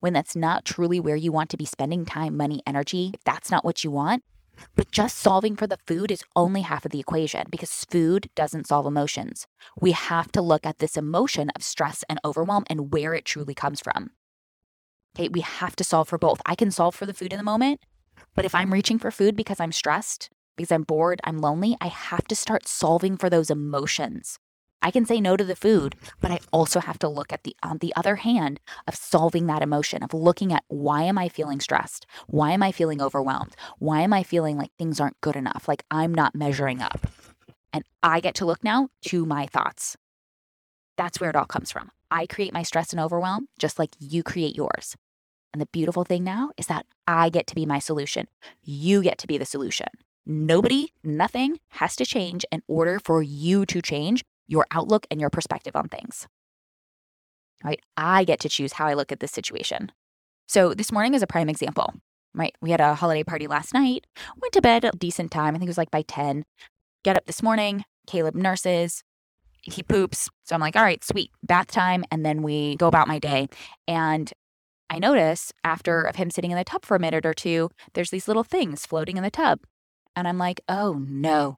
when 0.00 0.12
that's 0.12 0.36
not 0.36 0.64
truly 0.64 1.00
where 1.00 1.16
you 1.16 1.32
want 1.32 1.50
to 1.50 1.56
be 1.56 1.64
spending 1.64 2.04
time, 2.04 2.36
money, 2.36 2.62
energy? 2.66 3.10
If 3.14 3.24
that's 3.24 3.50
not 3.50 3.64
what 3.64 3.84
you 3.84 3.90
want. 3.90 4.22
But 4.74 4.90
just 4.90 5.18
solving 5.18 5.56
for 5.56 5.66
the 5.66 5.78
food 5.86 6.10
is 6.10 6.24
only 6.34 6.62
half 6.62 6.84
of 6.84 6.90
the 6.90 7.00
equation 7.00 7.44
because 7.50 7.86
food 7.90 8.28
doesn't 8.34 8.66
solve 8.66 8.86
emotions. 8.86 9.46
We 9.80 9.92
have 9.92 10.32
to 10.32 10.42
look 10.42 10.66
at 10.66 10.78
this 10.78 10.96
emotion 10.96 11.50
of 11.54 11.62
stress 11.62 12.04
and 12.08 12.18
overwhelm 12.24 12.64
and 12.68 12.92
where 12.92 13.14
it 13.14 13.24
truly 13.24 13.54
comes 13.54 13.80
from. 13.80 14.10
Okay, 15.16 15.28
we 15.28 15.40
have 15.40 15.76
to 15.76 15.84
solve 15.84 16.08
for 16.08 16.18
both. 16.18 16.40
I 16.46 16.54
can 16.54 16.70
solve 16.70 16.94
for 16.94 17.06
the 17.06 17.14
food 17.14 17.32
in 17.32 17.38
the 17.38 17.44
moment, 17.44 17.80
but 18.34 18.44
if 18.44 18.54
I'm 18.54 18.72
reaching 18.72 18.98
for 18.98 19.10
food 19.10 19.36
because 19.36 19.60
I'm 19.60 19.72
stressed, 19.72 20.30
because 20.56 20.72
I'm 20.72 20.82
bored, 20.82 21.20
I'm 21.24 21.38
lonely, 21.38 21.76
I 21.80 21.88
have 21.88 22.26
to 22.28 22.34
start 22.34 22.68
solving 22.68 23.16
for 23.16 23.30
those 23.30 23.50
emotions. 23.50 24.38
I 24.80 24.90
can 24.90 25.04
say 25.04 25.20
no 25.20 25.36
to 25.36 25.44
the 25.44 25.56
food, 25.56 25.96
but 26.20 26.30
I 26.30 26.38
also 26.52 26.80
have 26.80 26.98
to 27.00 27.08
look 27.08 27.32
at 27.32 27.42
the 27.42 27.56
on 27.62 27.78
the 27.78 27.92
other 27.96 28.16
hand 28.16 28.60
of 28.86 28.94
solving 28.94 29.46
that 29.46 29.62
emotion, 29.62 30.02
of 30.02 30.14
looking 30.14 30.52
at 30.52 30.64
why 30.68 31.02
am 31.02 31.18
I 31.18 31.28
feeling 31.28 31.60
stressed? 31.60 32.06
Why 32.28 32.52
am 32.52 32.62
I 32.62 32.70
feeling 32.70 33.02
overwhelmed? 33.02 33.56
Why 33.78 34.02
am 34.02 34.12
I 34.12 34.22
feeling 34.22 34.56
like 34.56 34.70
things 34.78 35.00
aren't 35.00 35.20
good 35.20 35.36
enough? 35.36 35.66
Like 35.66 35.84
I'm 35.90 36.14
not 36.14 36.34
measuring 36.34 36.80
up. 36.80 37.08
And 37.72 37.84
I 38.02 38.20
get 38.20 38.34
to 38.36 38.46
look 38.46 38.62
now 38.62 38.88
to 39.06 39.26
my 39.26 39.46
thoughts. 39.46 39.96
That's 40.96 41.20
where 41.20 41.30
it 41.30 41.36
all 41.36 41.44
comes 41.44 41.70
from. 41.70 41.90
I 42.10 42.26
create 42.26 42.52
my 42.52 42.62
stress 42.62 42.92
and 42.92 43.00
overwhelm 43.00 43.48
just 43.58 43.78
like 43.78 43.90
you 43.98 44.22
create 44.22 44.56
yours. 44.56 44.96
And 45.52 45.60
the 45.60 45.66
beautiful 45.66 46.04
thing 46.04 46.24
now 46.24 46.50
is 46.56 46.66
that 46.66 46.86
I 47.06 47.30
get 47.30 47.46
to 47.48 47.54
be 47.54 47.66
my 47.66 47.78
solution. 47.78 48.28
You 48.62 49.02
get 49.02 49.18
to 49.18 49.26
be 49.26 49.38
the 49.38 49.44
solution. 49.44 49.88
Nobody, 50.26 50.92
nothing 51.02 51.58
has 51.70 51.96
to 51.96 52.04
change 52.04 52.44
in 52.52 52.62
order 52.68 53.00
for 53.02 53.22
you 53.22 53.64
to 53.66 53.80
change 53.80 54.24
your 54.48 54.66
outlook 54.72 55.06
and 55.10 55.20
your 55.20 55.30
perspective 55.30 55.76
on 55.76 55.88
things. 55.88 56.26
Right? 57.64 57.80
I 57.96 58.24
get 58.24 58.40
to 58.40 58.48
choose 58.48 58.72
how 58.72 58.86
I 58.86 58.94
look 58.94 59.12
at 59.12 59.20
this 59.20 59.32
situation. 59.32 59.92
So 60.46 60.74
this 60.74 60.90
morning 60.90 61.14
is 61.14 61.22
a 61.22 61.26
prime 61.26 61.48
example. 61.48 61.94
Right? 62.34 62.54
We 62.60 62.70
had 62.70 62.80
a 62.80 62.94
holiday 62.94 63.24
party 63.24 63.46
last 63.46 63.74
night, 63.74 64.06
went 64.40 64.52
to 64.52 64.60
bed 64.60 64.84
a 64.84 64.92
decent 64.92 65.30
time. 65.30 65.54
I 65.54 65.58
think 65.58 65.68
it 65.68 65.70
was 65.70 65.78
like 65.78 65.90
by 65.90 66.02
10. 66.02 66.44
Get 67.04 67.16
up 67.16 67.26
this 67.26 67.42
morning, 67.42 67.84
Caleb 68.06 68.34
nurses, 68.34 69.02
he 69.62 69.82
poops. 69.82 70.28
So 70.44 70.54
I'm 70.54 70.60
like, 70.60 70.76
all 70.76 70.82
right, 70.82 71.02
sweet, 71.04 71.30
bath 71.42 71.68
time. 71.68 72.04
And 72.10 72.24
then 72.24 72.42
we 72.42 72.76
go 72.76 72.86
about 72.86 73.08
my 73.08 73.18
day. 73.18 73.48
And 73.86 74.32
I 74.90 74.98
notice 74.98 75.52
after 75.64 76.02
of 76.02 76.16
him 76.16 76.30
sitting 76.30 76.50
in 76.50 76.56
the 76.56 76.64
tub 76.64 76.84
for 76.84 76.96
a 76.96 77.00
minute 77.00 77.26
or 77.26 77.34
two, 77.34 77.70
there's 77.94 78.10
these 78.10 78.28
little 78.28 78.44
things 78.44 78.86
floating 78.86 79.16
in 79.16 79.22
the 79.22 79.30
tub. 79.30 79.60
And 80.16 80.26
I'm 80.26 80.38
like, 80.38 80.60
oh 80.68 81.04
no, 81.06 81.56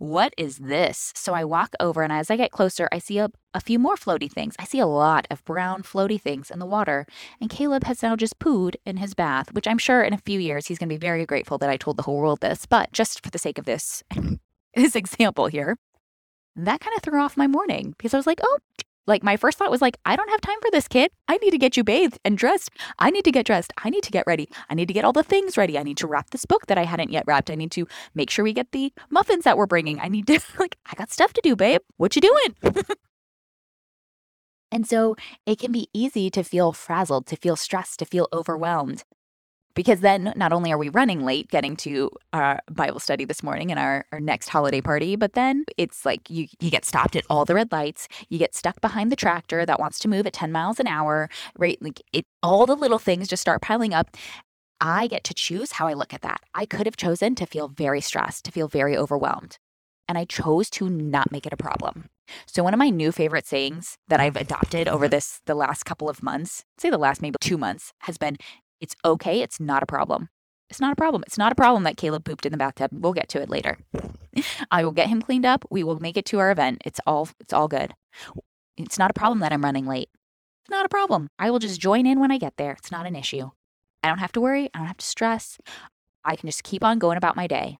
what 0.00 0.32
is 0.38 0.56
this? 0.56 1.12
So 1.14 1.34
I 1.34 1.44
walk 1.44 1.74
over, 1.78 2.02
and 2.02 2.10
as 2.10 2.30
I 2.30 2.36
get 2.36 2.52
closer, 2.52 2.88
I 2.90 2.98
see 2.98 3.18
a, 3.18 3.28
a 3.52 3.60
few 3.60 3.78
more 3.78 3.96
floaty 3.96 4.32
things. 4.32 4.54
I 4.58 4.64
see 4.64 4.78
a 4.78 4.86
lot 4.86 5.26
of 5.30 5.44
brown 5.44 5.82
floaty 5.82 6.18
things 6.18 6.50
in 6.50 6.58
the 6.58 6.64
water. 6.64 7.04
And 7.38 7.50
Caleb 7.50 7.84
has 7.84 8.02
now 8.02 8.16
just 8.16 8.38
pooed 8.38 8.76
in 8.86 8.96
his 8.96 9.12
bath, 9.12 9.52
which 9.52 9.68
I'm 9.68 9.76
sure 9.76 10.02
in 10.02 10.14
a 10.14 10.18
few 10.24 10.40
years 10.40 10.66
he's 10.66 10.78
going 10.78 10.88
to 10.88 10.94
be 10.94 10.98
very 10.98 11.26
grateful 11.26 11.58
that 11.58 11.68
I 11.68 11.76
told 11.76 11.98
the 11.98 12.02
whole 12.04 12.16
world 12.16 12.40
this. 12.40 12.64
But 12.64 12.90
just 12.92 13.22
for 13.22 13.30
the 13.30 13.38
sake 13.38 13.58
of 13.58 13.66
this, 13.66 14.02
this 14.74 14.96
example 14.96 15.48
here, 15.48 15.76
that 16.56 16.80
kind 16.80 16.96
of 16.96 17.02
threw 17.02 17.20
off 17.20 17.36
my 17.36 17.46
morning 17.46 17.94
because 17.98 18.14
I 18.14 18.16
was 18.16 18.26
like, 18.26 18.40
oh, 18.42 18.58
like 19.10 19.22
my 19.22 19.36
first 19.36 19.58
thought 19.58 19.70
was 19.70 19.82
like, 19.82 19.98
I 20.06 20.16
don't 20.16 20.30
have 20.30 20.40
time 20.40 20.58
for 20.62 20.70
this 20.70 20.88
kid. 20.88 21.10
I 21.28 21.36
need 21.38 21.50
to 21.50 21.58
get 21.58 21.76
you 21.76 21.84
bathed 21.84 22.18
and 22.24 22.38
dressed. 22.38 22.70
I 22.98 23.10
need 23.10 23.24
to 23.24 23.32
get 23.32 23.44
dressed. 23.44 23.72
I 23.84 23.90
need 23.90 24.04
to 24.04 24.10
get 24.10 24.24
ready. 24.26 24.48
I 24.70 24.74
need 24.74 24.88
to 24.88 24.94
get 24.94 25.04
all 25.04 25.12
the 25.12 25.22
things 25.22 25.58
ready. 25.58 25.76
I 25.76 25.82
need 25.82 25.98
to 25.98 26.06
wrap 26.06 26.30
this 26.30 26.46
book 26.46 26.66
that 26.68 26.78
I 26.78 26.84
hadn't 26.84 27.10
yet 27.10 27.24
wrapped. 27.26 27.50
I 27.50 27.56
need 27.56 27.72
to 27.72 27.86
make 28.14 28.30
sure 28.30 28.44
we 28.44 28.54
get 28.54 28.72
the 28.72 28.92
muffins 29.10 29.44
that 29.44 29.58
we're 29.58 29.66
bringing. 29.66 30.00
I 30.00 30.08
need 30.08 30.26
to 30.28 30.40
like 30.58 30.78
I 30.86 30.94
got 30.94 31.10
stuff 31.10 31.34
to 31.34 31.40
do, 31.42 31.56
babe. 31.56 31.82
What 31.98 32.16
you 32.16 32.22
doing? 32.22 32.56
and 34.72 34.86
so 34.86 35.16
it 35.44 35.58
can 35.58 35.72
be 35.72 35.88
easy 35.92 36.30
to 36.30 36.42
feel 36.42 36.72
frazzled, 36.72 37.26
to 37.26 37.36
feel 37.36 37.56
stressed, 37.56 37.98
to 37.98 38.06
feel 38.06 38.28
overwhelmed 38.32 39.04
because 39.74 40.00
then 40.00 40.32
not 40.36 40.52
only 40.52 40.72
are 40.72 40.78
we 40.78 40.88
running 40.88 41.24
late 41.24 41.48
getting 41.48 41.76
to 41.76 42.10
our 42.32 42.60
Bible 42.70 43.00
study 43.00 43.24
this 43.24 43.42
morning 43.42 43.70
and 43.70 43.78
our, 43.78 44.04
our 44.12 44.20
next 44.20 44.48
holiday 44.48 44.80
party, 44.80 45.16
but 45.16 45.34
then 45.34 45.64
it's 45.76 46.04
like 46.04 46.28
you, 46.28 46.46
you 46.60 46.70
get 46.70 46.84
stopped 46.84 47.16
at 47.16 47.24
all 47.30 47.44
the 47.44 47.54
red 47.54 47.72
lights, 47.72 48.08
you 48.28 48.38
get 48.38 48.54
stuck 48.54 48.80
behind 48.80 49.10
the 49.10 49.16
tractor 49.16 49.64
that 49.64 49.80
wants 49.80 49.98
to 50.00 50.08
move 50.08 50.26
at 50.26 50.32
10 50.32 50.52
miles 50.52 50.80
an 50.80 50.86
hour, 50.86 51.28
right? 51.58 51.80
Like 51.80 52.02
it 52.12 52.24
all 52.42 52.66
the 52.66 52.76
little 52.76 52.98
things 52.98 53.28
just 53.28 53.42
start 53.42 53.62
piling 53.62 53.94
up. 53.94 54.16
I 54.80 55.06
get 55.06 55.24
to 55.24 55.34
choose 55.34 55.72
how 55.72 55.88
I 55.88 55.92
look 55.92 56.14
at 56.14 56.22
that. 56.22 56.40
I 56.54 56.64
could 56.64 56.86
have 56.86 56.96
chosen 56.96 57.34
to 57.34 57.46
feel 57.46 57.68
very 57.68 58.00
stressed, 58.00 58.44
to 58.46 58.52
feel 58.52 58.66
very 58.66 58.96
overwhelmed. 58.96 59.58
And 60.08 60.16
I 60.16 60.24
chose 60.24 60.70
to 60.70 60.88
not 60.88 61.30
make 61.30 61.46
it 61.46 61.52
a 61.52 61.56
problem. 61.56 62.06
So 62.46 62.62
one 62.62 62.74
of 62.74 62.78
my 62.78 62.90
new 62.90 63.12
favorite 63.12 63.46
sayings 63.46 63.96
that 64.08 64.20
I've 64.20 64.36
adopted 64.36 64.88
over 64.88 65.06
this 65.08 65.40
the 65.46 65.54
last 65.54 65.84
couple 65.84 66.08
of 66.08 66.22
months, 66.22 66.64
say 66.78 66.90
the 66.90 66.98
last 66.98 67.22
maybe 67.22 67.36
2 67.40 67.58
months, 67.58 67.92
has 68.00 68.18
been 68.18 68.36
it's 68.80 68.96
okay. 69.04 69.42
It's 69.42 69.60
not 69.60 69.82
a 69.82 69.86
problem. 69.86 70.28
It's 70.68 70.80
not 70.80 70.92
a 70.92 70.96
problem. 70.96 71.24
It's 71.26 71.38
not 71.38 71.52
a 71.52 71.56
problem 71.56 71.82
that 71.82 71.96
Caleb 71.96 72.24
pooped 72.24 72.46
in 72.46 72.52
the 72.52 72.58
bathtub. 72.58 72.90
We'll 72.92 73.12
get 73.12 73.28
to 73.30 73.42
it 73.42 73.50
later. 73.50 73.78
I 74.70 74.84
will 74.84 74.92
get 74.92 75.08
him 75.08 75.20
cleaned 75.20 75.44
up. 75.44 75.64
We 75.70 75.82
will 75.82 75.98
make 75.98 76.16
it 76.16 76.24
to 76.26 76.38
our 76.38 76.50
event. 76.50 76.82
It's 76.84 77.00
all 77.06 77.28
it's 77.40 77.52
all 77.52 77.68
good. 77.68 77.94
It's 78.76 78.98
not 78.98 79.10
a 79.10 79.14
problem 79.14 79.40
that 79.40 79.52
I'm 79.52 79.64
running 79.64 79.86
late. 79.86 80.08
It's 80.62 80.70
not 80.70 80.86
a 80.86 80.88
problem. 80.88 81.28
I 81.38 81.50
will 81.50 81.58
just 81.58 81.80
join 81.80 82.06
in 82.06 82.20
when 82.20 82.30
I 82.30 82.38
get 82.38 82.54
there. 82.56 82.72
It's 82.72 82.92
not 82.92 83.06
an 83.06 83.16
issue. 83.16 83.50
I 84.02 84.08
don't 84.08 84.18
have 84.18 84.32
to 84.32 84.40
worry. 84.40 84.70
I 84.72 84.78
don't 84.78 84.86
have 84.86 84.96
to 84.98 85.06
stress. 85.06 85.58
I 86.24 86.36
can 86.36 86.48
just 86.48 86.62
keep 86.62 86.84
on 86.84 86.98
going 86.98 87.16
about 87.16 87.36
my 87.36 87.46
day. 87.46 87.78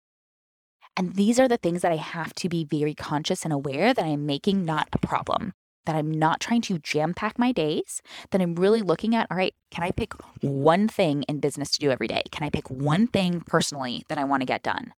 And 0.96 1.14
these 1.14 1.38
are 1.38 1.48
the 1.48 1.56
things 1.56 1.82
that 1.82 1.92
I 1.92 1.96
have 1.96 2.34
to 2.34 2.48
be 2.48 2.64
very 2.64 2.94
conscious 2.94 3.44
and 3.44 3.52
aware 3.52 3.94
that 3.94 4.04
I'm 4.04 4.26
making 4.26 4.64
not 4.64 4.88
a 4.92 4.98
problem 4.98 5.52
that 5.90 5.98
I'm 5.98 6.12
not 6.12 6.38
trying 6.38 6.60
to 6.62 6.78
jam 6.78 7.14
pack 7.14 7.36
my 7.36 7.50
days, 7.50 8.00
that 8.30 8.40
I'm 8.40 8.54
really 8.54 8.80
looking 8.80 9.16
at, 9.16 9.26
all 9.28 9.36
right, 9.36 9.52
can 9.72 9.82
I 9.82 9.90
pick 9.90 10.12
one 10.40 10.86
thing 10.86 11.24
in 11.24 11.40
business 11.40 11.72
to 11.72 11.80
do 11.80 11.90
every 11.90 12.06
day? 12.06 12.22
Can 12.30 12.46
I 12.46 12.50
pick 12.50 12.70
one 12.70 13.08
thing 13.08 13.40
personally 13.40 14.04
that 14.08 14.16
I 14.16 14.22
want 14.22 14.42
to 14.42 14.46
get 14.46 14.62
done? 14.62 14.92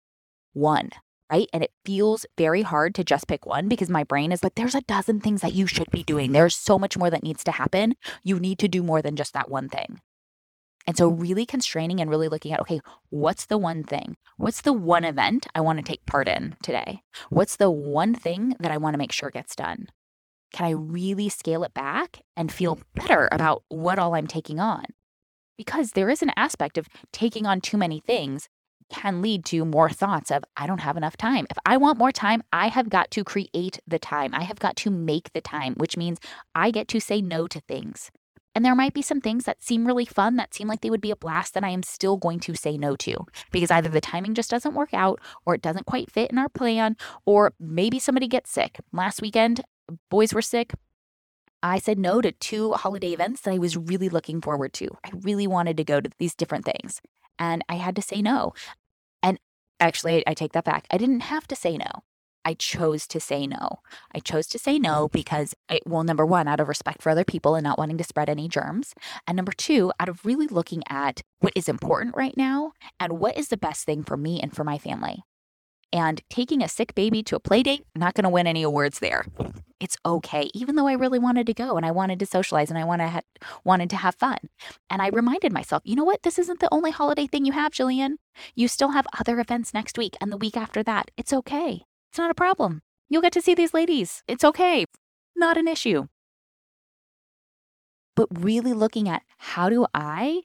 One, 0.51 0.89
right? 1.31 1.47
And 1.53 1.63
it 1.63 1.71
feels 1.85 2.25
very 2.37 2.63
hard 2.63 2.93
to 2.95 3.05
just 3.05 3.29
pick 3.29 3.45
one 3.45 3.69
because 3.69 3.89
my 3.89 4.03
brain 4.03 4.33
is, 4.33 4.41
but 4.41 4.57
there's 4.57 4.75
a 4.75 4.81
dozen 4.81 5.21
things 5.21 5.39
that 5.39 5.53
you 5.53 5.65
should 5.65 5.89
be 5.91 6.03
doing. 6.03 6.33
There's 6.33 6.57
so 6.57 6.77
much 6.77 6.97
more 6.97 7.09
that 7.09 7.23
needs 7.23 7.45
to 7.45 7.53
happen. 7.53 7.95
You 8.21 8.37
need 8.37 8.59
to 8.59 8.67
do 8.67 8.83
more 8.83 9.01
than 9.01 9.15
just 9.15 9.33
that 9.33 9.49
one 9.49 9.69
thing. 9.69 10.01
And 10.87 10.97
so, 10.97 11.07
really 11.07 11.45
constraining 11.45 12.01
and 12.01 12.09
really 12.09 12.27
looking 12.27 12.51
at, 12.51 12.59
okay, 12.59 12.81
what's 13.11 13.45
the 13.45 13.57
one 13.57 13.85
thing? 13.85 14.17
What's 14.35 14.59
the 14.59 14.73
one 14.73 15.05
event 15.05 15.47
I 15.55 15.61
want 15.61 15.79
to 15.79 15.85
take 15.85 16.05
part 16.05 16.27
in 16.27 16.57
today? 16.61 17.03
What's 17.29 17.55
the 17.55 17.71
one 17.71 18.13
thing 18.13 18.55
that 18.59 18.71
I 18.71 18.77
want 18.77 18.95
to 18.95 18.97
make 18.97 19.13
sure 19.13 19.29
gets 19.29 19.55
done? 19.55 19.87
Can 20.51 20.65
I 20.65 20.71
really 20.71 21.29
scale 21.29 21.63
it 21.63 21.73
back 21.73 22.21
and 22.35 22.51
feel 22.51 22.75
mm-hmm. 22.75 22.99
better 22.99 23.29
about 23.31 23.63
what 23.69 23.99
all 23.99 24.15
I'm 24.15 24.27
taking 24.27 24.59
on? 24.59 24.85
Because 25.57 25.91
there 25.91 26.09
is 26.09 26.21
an 26.21 26.31
aspect 26.35 26.77
of 26.77 26.87
taking 27.11 27.45
on 27.45 27.61
too 27.61 27.77
many 27.77 27.99
things 27.99 28.49
can 28.89 29.21
lead 29.21 29.45
to 29.45 29.63
more 29.63 29.89
thoughts 29.89 30.29
of, 30.31 30.43
I 30.57 30.67
don't 30.67 30.81
have 30.81 30.97
enough 30.97 31.15
time. 31.15 31.47
If 31.49 31.57
I 31.65 31.77
want 31.77 31.97
more 31.97 32.11
time, 32.11 32.43
I 32.51 32.67
have 32.67 32.89
got 32.89 33.09
to 33.11 33.23
create 33.23 33.79
the 33.87 33.99
time. 33.99 34.33
I 34.33 34.43
have 34.43 34.59
got 34.59 34.75
to 34.77 34.89
make 34.89 35.31
the 35.31 35.41
time, 35.41 35.75
which 35.75 35.95
means 35.95 36.19
I 36.53 36.71
get 36.71 36.89
to 36.89 36.99
say 36.99 37.21
no 37.21 37.47
to 37.47 37.61
things. 37.61 38.11
And 38.53 38.65
there 38.65 38.75
might 38.75 38.93
be 38.93 39.01
some 39.01 39.21
things 39.21 39.45
that 39.45 39.63
seem 39.63 39.87
really 39.87 40.05
fun, 40.05 40.35
that 40.35 40.53
seem 40.53 40.67
like 40.67 40.81
they 40.81 40.89
would 40.89 40.99
be 40.99 41.11
a 41.11 41.15
blast, 41.15 41.53
that 41.53 41.63
I 41.63 41.69
am 41.69 41.83
still 41.83 42.17
going 42.17 42.41
to 42.41 42.53
say 42.53 42.77
no 42.77 42.97
to 42.97 43.25
because 43.51 43.71
either 43.71 43.87
the 43.87 44.01
timing 44.01 44.33
just 44.33 44.49
doesn't 44.49 44.75
work 44.75 44.93
out 44.93 45.21
or 45.45 45.55
it 45.55 45.61
doesn't 45.61 45.85
quite 45.85 46.11
fit 46.11 46.31
in 46.31 46.37
our 46.37 46.49
plan, 46.49 46.97
or 47.25 47.53
maybe 47.59 47.97
somebody 47.97 48.27
gets 48.27 48.51
sick. 48.51 48.79
Last 48.91 49.21
weekend, 49.21 49.61
boys 50.09 50.33
were 50.33 50.41
sick, 50.41 50.73
I 51.63 51.77
said 51.77 51.99
no 51.99 52.21
to 52.21 52.31
two 52.31 52.73
holiday 52.73 53.13
events 53.13 53.41
that 53.41 53.53
I 53.53 53.59
was 53.59 53.77
really 53.77 54.09
looking 54.09 54.41
forward 54.41 54.73
to. 54.73 54.87
I 55.03 55.11
really 55.21 55.47
wanted 55.47 55.77
to 55.77 55.83
go 55.83 56.01
to 56.01 56.09
these 56.17 56.35
different 56.35 56.65
things, 56.65 57.01
and 57.37 57.63
I 57.69 57.75
had 57.75 57.95
to 57.97 58.01
say 58.01 58.21
no. 58.21 58.53
And 59.21 59.39
actually, 59.79 60.23
I 60.25 60.33
take 60.33 60.53
that 60.53 60.63
back. 60.63 60.87
I 60.89 60.97
didn't 60.97 61.21
have 61.21 61.47
to 61.47 61.55
say 61.55 61.77
no. 61.77 62.03
I 62.43 62.55
chose 62.55 63.05
to 63.07 63.19
say 63.19 63.45
no. 63.45 63.81
I 64.15 64.19
chose 64.19 64.47
to 64.47 64.57
say 64.57 64.79
no 64.79 65.07
because, 65.09 65.53
well, 65.85 66.03
number 66.03 66.25
one, 66.25 66.47
out 66.47 66.59
of 66.59 66.67
respect 66.67 67.03
for 67.03 67.11
other 67.11 67.23
people 67.23 67.53
and 67.53 67.63
not 67.63 67.77
wanting 67.77 67.99
to 67.99 68.03
spread 68.03 68.29
any 68.29 68.47
germs. 68.47 68.95
And 69.27 69.35
number 69.35 69.51
two, 69.51 69.93
out 69.99 70.09
of 70.09 70.25
really 70.25 70.47
looking 70.47 70.81
at 70.89 71.21
what 71.39 71.53
is 71.55 71.69
important 71.69 72.15
right 72.15 72.35
now 72.35 72.71
and 72.99 73.19
what 73.19 73.37
is 73.37 73.49
the 73.49 73.57
best 73.57 73.85
thing 73.85 74.03
for 74.03 74.17
me 74.17 74.39
and 74.39 74.55
for 74.55 74.63
my 74.63 74.79
family. 74.79 75.23
And 75.93 76.21
taking 76.29 76.61
a 76.63 76.69
sick 76.69 76.95
baby 76.95 77.21
to 77.23 77.35
a 77.35 77.39
play 77.39 77.63
date, 77.63 77.85
not 77.95 78.13
going 78.13 78.23
to 78.23 78.29
win 78.29 78.47
any 78.47 78.63
awards 78.63 78.99
there. 78.99 79.25
It's 79.81 79.97
okay, 80.05 80.49
even 80.53 80.75
though 80.75 80.87
I 80.87 80.93
really 80.93 81.17
wanted 81.17 81.47
to 81.47 81.55
go 81.55 81.75
and 81.75 81.83
I 81.83 81.89
wanted 81.89 82.19
to 82.19 82.27
socialize 82.27 82.69
and 82.69 82.77
I 82.77 82.83
wanna 82.85 83.09
ha- 83.09 83.21
wanted 83.63 83.89
to 83.89 83.95
have 83.95 84.13
fun. 84.13 84.37
And 84.91 85.01
I 85.01 85.07
reminded 85.07 85.51
myself, 85.51 85.81
you 85.85 85.95
know 85.95 86.03
what? 86.03 86.21
This 86.21 86.37
isn't 86.37 86.59
the 86.59 86.71
only 86.71 86.91
holiday 86.91 87.25
thing 87.25 87.45
you 87.45 87.51
have, 87.53 87.71
Jillian. 87.71 88.17
You 88.53 88.67
still 88.67 88.91
have 88.91 89.07
other 89.19 89.39
events 89.39 89.73
next 89.73 89.97
week 89.97 90.15
and 90.21 90.31
the 90.31 90.37
week 90.37 90.55
after 90.55 90.83
that. 90.83 91.09
It's 91.17 91.33
okay. 91.33 91.81
It's 92.11 92.19
not 92.19 92.29
a 92.29 92.35
problem. 92.35 92.83
You'll 93.09 93.23
get 93.23 93.33
to 93.33 93.41
see 93.41 93.55
these 93.55 93.73
ladies. 93.73 94.21
It's 94.27 94.43
okay. 94.43 94.85
Not 95.35 95.57
an 95.57 95.67
issue. 95.67 96.05
But 98.15 98.27
really 98.31 98.73
looking 98.73 99.09
at 99.09 99.23
how 99.39 99.67
do 99.67 99.87
I 99.95 100.43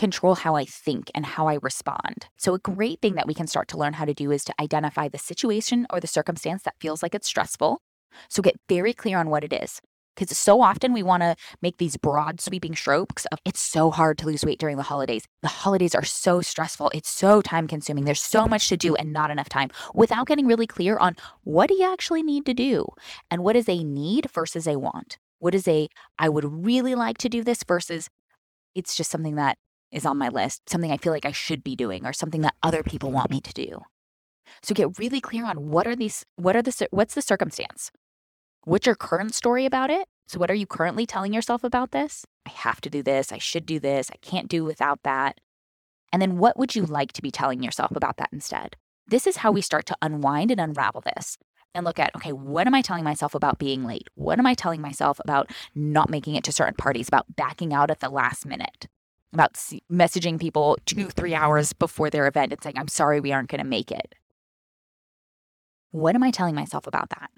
control 0.00 0.34
how 0.34 0.56
I 0.56 0.64
think 0.64 1.10
and 1.14 1.24
how 1.24 1.46
I 1.46 1.58
respond. 1.62 2.26
So, 2.38 2.54
a 2.54 2.58
great 2.58 3.00
thing 3.00 3.14
that 3.14 3.28
we 3.28 3.34
can 3.34 3.46
start 3.46 3.68
to 3.68 3.76
learn 3.76 3.92
how 3.92 4.06
to 4.06 4.14
do 4.14 4.32
is 4.32 4.42
to 4.44 4.54
identify 4.58 5.08
the 5.08 5.18
situation 5.18 5.86
or 5.90 6.00
the 6.00 6.06
circumstance 6.06 6.62
that 6.64 6.80
feels 6.80 7.02
like 7.02 7.14
it's 7.14 7.28
stressful. 7.28 7.80
So, 8.28 8.42
get 8.42 8.56
very 8.68 8.94
clear 8.94 9.18
on 9.18 9.28
what 9.28 9.44
it 9.44 9.52
is. 9.52 9.80
Because 10.16 10.36
so 10.36 10.60
often 10.60 10.92
we 10.92 11.02
want 11.02 11.22
to 11.22 11.36
make 11.62 11.76
these 11.78 11.96
broad 11.96 12.40
sweeping 12.40 12.74
strokes 12.74 13.26
of 13.26 13.38
it's 13.44 13.60
so 13.60 13.90
hard 13.90 14.18
to 14.18 14.26
lose 14.26 14.44
weight 14.44 14.58
during 14.58 14.76
the 14.76 14.82
holidays. 14.82 15.24
The 15.42 15.48
holidays 15.48 15.94
are 15.94 16.04
so 16.04 16.40
stressful. 16.40 16.90
It's 16.92 17.08
so 17.08 17.40
time 17.40 17.68
consuming. 17.68 18.04
There's 18.04 18.20
so 18.20 18.46
much 18.46 18.68
to 18.68 18.76
do 18.76 18.96
and 18.96 19.12
not 19.12 19.30
enough 19.30 19.48
time 19.48 19.70
without 19.94 20.26
getting 20.26 20.46
really 20.46 20.66
clear 20.66 20.96
on 20.98 21.14
what 21.44 21.68
do 21.68 21.74
you 21.74 21.90
actually 21.90 22.22
need 22.22 22.44
to 22.46 22.54
do 22.54 22.86
and 23.30 23.44
what 23.44 23.56
is 23.56 23.68
a 23.68 23.84
need 23.84 24.30
versus 24.32 24.66
a 24.66 24.78
want. 24.78 25.18
What 25.38 25.54
is 25.54 25.68
a 25.68 25.88
I 26.18 26.28
would 26.28 26.66
really 26.66 26.94
like 26.94 27.18
to 27.18 27.28
do 27.28 27.44
this 27.44 27.62
versus 27.62 28.08
it's 28.74 28.96
just 28.96 29.10
something 29.10 29.36
that 29.36 29.56
is 29.92 30.06
on 30.06 30.18
my 30.18 30.28
list, 30.28 30.68
something 30.68 30.90
I 30.90 30.96
feel 30.96 31.12
like 31.12 31.26
I 31.26 31.32
should 31.32 31.64
be 31.64 31.76
doing 31.76 32.06
or 32.06 32.12
something 32.12 32.42
that 32.42 32.54
other 32.62 32.82
people 32.82 33.10
want 33.10 33.30
me 33.30 33.40
to 33.40 33.52
do. 33.52 33.80
So 34.62 34.74
get 34.74 34.98
really 34.98 35.20
clear 35.20 35.44
on 35.44 35.68
what 35.70 35.86
are 35.86 35.96
these 35.96 36.24
what 36.36 36.56
are 36.56 36.62
the 36.62 36.88
what's 36.90 37.14
the 37.14 37.22
circumstance? 37.22 37.90
What's 38.64 38.86
your 38.86 38.94
current 38.94 39.34
story 39.34 39.64
about 39.64 39.90
it? 39.90 40.08
So 40.28 40.38
what 40.38 40.50
are 40.50 40.54
you 40.54 40.66
currently 40.66 41.06
telling 41.06 41.32
yourself 41.32 41.64
about 41.64 41.92
this? 41.92 42.24
I 42.46 42.50
have 42.50 42.80
to 42.82 42.90
do 42.90 43.02
this, 43.02 43.32
I 43.32 43.38
should 43.38 43.66
do 43.66 43.80
this, 43.80 44.10
I 44.10 44.16
can't 44.18 44.48
do 44.48 44.64
without 44.64 45.02
that. 45.02 45.40
And 46.12 46.20
then 46.20 46.38
what 46.38 46.58
would 46.58 46.74
you 46.74 46.84
like 46.84 47.12
to 47.12 47.22
be 47.22 47.30
telling 47.30 47.62
yourself 47.62 47.92
about 47.94 48.16
that 48.18 48.30
instead? 48.32 48.76
This 49.06 49.26
is 49.26 49.38
how 49.38 49.50
we 49.50 49.60
start 49.60 49.86
to 49.86 49.96
unwind 50.02 50.50
and 50.50 50.60
unravel 50.60 51.02
this 51.16 51.36
and 51.74 51.84
look 51.84 51.98
at 51.98 52.14
okay, 52.16 52.32
what 52.32 52.66
am 52.66 52.74
I 52.74 52.82
telling 52.82 53.04
myself 53.04 53.34
about 53.34 53.58
being 53.58 53.84
late? 53.84 54.08
What 54.14 54.38
am 54.38 54.46
I 54.46 54.54
telling 54.54 54.80
myself 54.80 55.20
about 55.24 55.50
not 55.74 56.10
making 56.10 56.34
it 56.34 56.44
to 56.44 56.52
certain 56.52 56.74
parties, 56.74 57.08
about 57.08 57.36
backing 57.36 57.72
out 57.72 57.90
at 57.90 58.00
the 58.00 58.08
last 58.08 58.46
minute? 58.46 58.88
About 59.32 59.54
messaging 59.90 60.40
people 60.40 60.78
two, 60.86 61.08
three 61.08 61.34
hours 61.34 61.72
before 61.72 62.10
their 62.10 62.26
event 62.26 62.52
and 62.52 62.62
saying, 62.62 62.78
I'm 62.78 62.88
sorry, 62.88 63.20
we 63.20 63.32
aren't 63.32 63.48
going 63.48 63.62
to 63.62 63.66
make 63.66 63.90
it. 63.90 64.14
What 65.90 66.14
am 66.14 66.22
I 66.22 66.30
telling 66.30 66.54
myself 66.54 66.86
about 66.86 67.10
that? 67.10 67.30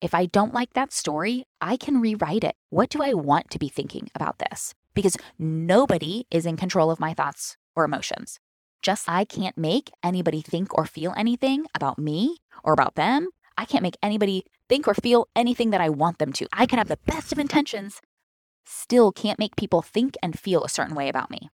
If 0.00 0.14
I 0.14 0.26
don't 0.26 0.54
like 0.54 0.74
that 0.74 0.92
story, 0.92 1.44
I 1.60 1.76
can 1.76 2.00
rewrite 2.00 2.44
it. 2.44 2.54
What 2.70 2.90
do 2.90 3.02
I 3.02 3.14
want 3.14 3.50
to 3.50 3.58
be 3.58 3.68
thinking 3.68 4.08
about 4.14 4.38
this? 4.38 4.74
Because 4.94 5.16
nobody 5.38 6.26
is 6.30 6.46
in 6.46 6.56
control 6.56 6.90
of 6.90 7.00
my 7.00 7.14
thoughts 7.14 7.56
or 7.74 7.84
emotions. 7.84 8.38
Just 8.82 9.08
I 9.08 9.24
can't 9.24 9.56
make 9.56 9.90
anybody 10.02 10.42
think 10.42 10.76
or 10.76 10.84
feel 10.84 11.14
anything 11.16 11.66
about 11.74 11.98
me 11.98 12.36
or 12.62 12.72
about 12.72 12.94
them. 12.94 13.28
I 13.56 13.64
can't 13.64 13.82
make 13.82 13.96
anybody 14.02 14.44
think 14.68 14.86
or 14.86 14.94
feel 14.94 15.28
anything 15.34 15.70
that 15.70 15.80
I 15.80 15.88
want 15.88 16.18
them 16.18 16.32
to. 16.34 16.46
I 16.52 16.66
can 16.66 16.78
have 16.78 16.88
the 16.88 16.98
best 17.06 17.32
of 17.32 17.38
intentions 17.38 18.00
still 18.66 19.12
can't 19.12 19.38
make 19.38 19.56
people 19.56 19.82
think 19.82 20.16
and 20.22 20.38
feel 20.38 20.64
a 20.64 20.68
certain 20.68 20.94
way 20.94 21.08
about 21.08 21.30
me. 21.30 21.48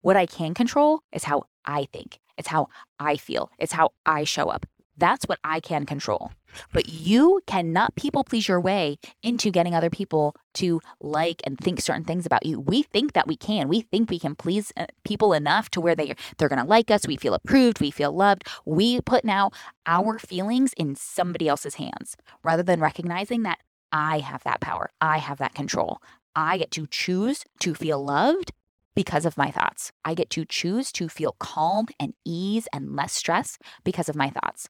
What 0.00 0.16
I 0.16 0.26
can 0.26 0.54
control 0.54 1.02
is 1.12 1.24
how 1.24 1.44
I 1.64 1.84
think, 1.92 2.20
it's 2.36 2.48
how 2.48 2.68
I 2.98 3.16
feel, 3.16 3.50
it's 3.58 3.72
how 3.72 3.90
I 4.06 4.24
show 4.24 4.48
up. 4.48 4.64
That's 4.96 5.26
what 5.26 5.38
I 5.44 5.60
can 5.60 5.86
control. 5.86 6.32
But 6.72 6.88
you 6.88 7.40
cannot 7.46 7.94
people 7.94 8.24
please 8.24 8.48
your 8.48 8.60
way 8.60 8.98
into 9.22 9.50
getting 9.50 9.74
other 9.74 9.90
people 9.90 10.34
to 10.54 10.80
like 11.00 11.40
and 11.44 11.56
think 11.56 11.80
certain 11.80 12.04
things 12.04 12.26
about 12.26 12.44
you. 12.44 12.58
We 12.58 12.82
think 12.82 13.12
that 13.12 13.28
we 13.28 13.36
can. 13.36 13.68
We 13.68 13.82
think 13.82 14.10
we 14.10 14.18
can 14.18 14.34
please 14.34 14.72
uh, 14.76 14.86
people 15.04 15.32
enough 15.32 15.70
to 15.70 15.80
where 15.80 15.94
they 15.94 16.14
they're 16.36 16.48
going 16.48 16.60
to 16.60 16.64
like 16.64 16.90
us, 16.90 17.06
we 17.06 17.16
feel 17.16 17.34
approved, 17.34 17.80
we 17.80 17.92
feel 17.92 18.12
loved. 18.12 18.44
We 18.64 19.00
put 19.00 19.24
now 19.24 19.50
our 19.86 20.18
feelings 20.18 20.72
in 20.76 20.96
somebody 20.96 21.48
else's 21.48 21.76
hands 21.76 22.16
rather 22.42 22.64
than 22.64 22.80
recognizing 22.80 23.44
that 23.44 23.60
I 23.92 24.18
have 24.18 24.42
that 24.44 24.60
power. 24.60 24.90
I 25.00 25.18
have 25.18 25.38
that 25.38 25.54
control. 25.54 26.00
I 26.34 26.58
get 26.58 26.70
to 26.72 26.86
choose 26.86 27.44
to 27.60 27.74
feel 27.74 28.04
loved 28.04 28.52
because 28.94 29.24
of 29.24 29.36
my 29.36 29.50
thoughts. 29.50 29.92
I 30.04 30.14
get 30.14 30.30
to 30.30 30.44
choose 30.44 30.92
to 30.92 31.08
feel 31.08 31.36
calm 31.38 31.86
and 31.98 32.14
ease 32.24 32.68
and 32.72 32.96
less 32.96 33.12
stress 33.12 33.58
because 33.84 34.08
of 34.08 34.16
my 34.16 34.30
thoughts. 34.30 34.68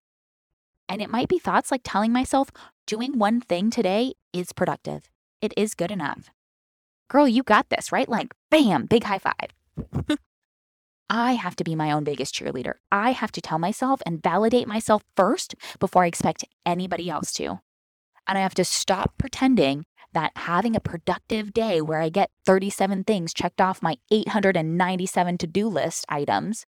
And 0.89 1.03
it 1.03 1.11
might 1.11 1.29
be 1.29 1.39
thoughts 1.39 1.71
like 1.71 1.83
telling 1.85 2.13
myself, 2.13 2.51
doing 2.87 3.19
one 3.19 3.41
thing 3.41 3.71
today 3.71 4.15
is 4.33 4.53
productive. 4.53 5.11
It 5.41 5.53
is 5.57 5.75
good 5.75 5.91
enough. 5.91 6.31
Girl, 7.09 7.29
you 7.29 7.43
got 7.43 7.69
this, 7.69 7.91
right? 7.93 8.09
Like, 8.09 8.35
bam, 8.51 8.87
big 8.87 9.05
high 9.05 9.19
five. 9.19 10.19
I 11.11 11.33
have 11.33 11.57
to 11.57 11.65
be 11.65 11.75
my 11.75 11.91
own 11.91 12.05
biggest 12.05 12.35
cheerleader. 12.35 12.75
I 12.93 13.13
have 13.13 13.33
to 13.33 13.41
tell 13.41 13.59
myself 13.59 14.03
and 14.05 14.23
validate 14.23 14.69
myself 14.69 15.05
first 15.17 15.55
before 15.79 16.05
I 16.05 16.07
expect 16.07 16.45
anybody 16.67 17.09
else 17.09 17.33
to. 17.35 17.61
And 18.29 18.39
I 18.39 18.43
have 18.43 18.55
to 18.55 18.65
stop 18.65 19.15
pretending 19.19 19.87
that 20.13 20.33
having 20.37 20.77
a 20.77 20.81
productive 20.81 21.53
day 21.53 21.81
where 21.81 22.01
I 22.01 22.09
get 22.09 22.31
37 22.47 23.05
things 23.05 23.35
checked 23.35 23.61
off 23.61 23.83
my 23.83 23.97
897 24.11 25.39
to 25.39 25.47
do 25.47 25.69
list 25.69 26.05
items 26.09 26.67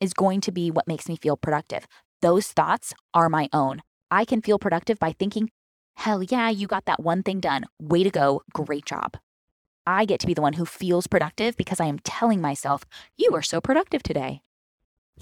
is 0.00 0.14
going 0.14 0.40
to 0.42 0.52
be 0.52 0.70
what 0.70 0.88
makes 0.88 1.08
me 1.08 1.16
feel 1.16 1.36
productive. 1.36 1.86
Those 2.22 2.48
thoughts 2.48 2.94
are 3.14 3.28
my 3.28 3.48
own. 3.52 3.82
I 4.10 4.24
can 4.24 4.42
feel 4.42 4.58
productive 4.58 4.98
by 4.98 5.12
thinking, 5.12 5.50
hell 5.94 6.22
yeah, 6.22 6.48
you 6.48 6.66
got 6.66 6.86
that 6.86 7.02
one 7.02 7.22
thing 7.22 7.40
done. 7.40 7.64
Way 7.80 8.02
to 8.02 8.10
go. 8.10 8.42
Great 8.52 8.86
job. 8.86 9.16
I 9.86 10.04
get 10.04 10.20
to 10.20 10.26
be 10.26 10.34
the 10.34 10.42
one 10.42 10.54
who 10.54 10.64
feels 10.64 11.06
productive 11.06 11.56
because 11.56 11.80
I 11.80 11.86
am 11.86 11.98
telling 12.00 12.40
myself, 12.40 12.84
you 13.16 13.34
are 13.34 13.42
so 13.42 13.60
productive 13.60 14.02
today. 14.02 14.42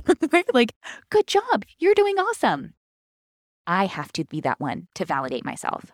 like, 0.52 0.74
good 1.10 1.26
job. 1.26 1.64
You're 1.78 1.94
doing 1.94 2.16
awesome. 2.18 2.74
I 3.68 3.84
have 3.84 4.12
to 4.14 4.24
be 4.24 4.40
that 4.40 4.58
one 4.58 4.88
to 4.94 5.04
validate 5.04 5.44
myself. 5.44 5.92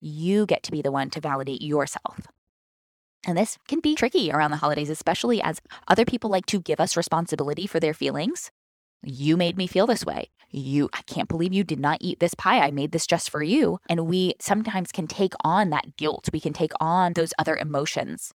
You 0.00 0.46
get 0.46 0.62
to 0.62 0.72
be 0.72 0.82
the 0.82 0.92
one 0.92 1.10
to 1.10 1.20
validate 1.20 1.60
yourself. 1.60 2.28
And 3.26 3.36
this 3.36 3.58
can 3.66 3.80
be 3.80 3.96
tricky 3.96 4.30
around 4.30 4.52
the 4.52 4.56
holidays, 4.58 4.88
especially 4.88 5.42
as 5.42 5.60
other 5.88 6.04
people 6.04 6.30
like 6.30 6.46
to 6.46 6.60
give 6.60 6.80
us 6.80 6.96
responsibility 6.96 7.66
for 7.66 7.80
their 7.80 7.92
feelings. 7.92 8.52
You 9.02 9.36
made 9.36 9.56
me 9.56 9.66
feel 9.66 9.86
this 9.86 10.06
way. 10.06 10.30
You, 10.50 10.88
I 10.92 11.02
can't 11.02 11.28
believe 11.28 11.52
you 11.52 11.64
did 11.64 11.80
not 11.80 11.98
eat 12.00 12.20
this 12.20 12.34
pie. 12.34 12.60
I 12.60 12.70
made 12.70 12.92
this 12.92 13.06
just 13.06 13.30
for 13.30 13.42
you. 13.42 13.78
And 13.88 14.06
we 14.06 14.34
sometimes 14.40 14.92
can 14.92 15.08
take 15.08 15.34
on 15.42 15.70
that 15.70 15.96
guilt. 15.96 16.28
We 16.32 16.40
can 16.40 16.52
take 16.52 16.72
on 16.80 17.14
those 17.14 17.34
other 17.36 17.56
emotions. 17.56 18.32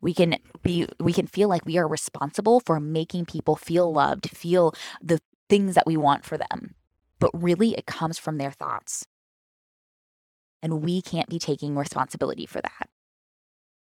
We 0.00 0.14
can 0.14 0.36
be, 0.62 0.86
we 1.00 1.12
can 1.12 1.26
feel 1.26 1.48
like 1.48 1.66
we 1.66 1.76
are 1.76 1.88
responsible 1.88 2.60
for 2.60 2.78
making 2.78 3.26
people 3.26 3.56
feel 3.56 3.92
loved, 3.92 4.30
feel 4.30 4.74
the 5.02 5.20
things 5.48 5.74
that 5.74 5.86
we 5.86 5.96
want 5.96 6.24
for 6.24 6.38
them 6.38 6.76
but 7.18 7.30
really 7.34 7.74
it 7.74 7.86
comes 7.86 8.18
from 8.18 8.38
their 8.38 8.50
thoughts. 8.50 9.06
And 10.62 10.82
we 10.82 11.02
can't 11.02 11.28
be 11.28 11.38
taking 11.38 11.76
responsibility 11.76 12.46
for 12.46 12.60
that. 12.60 12.88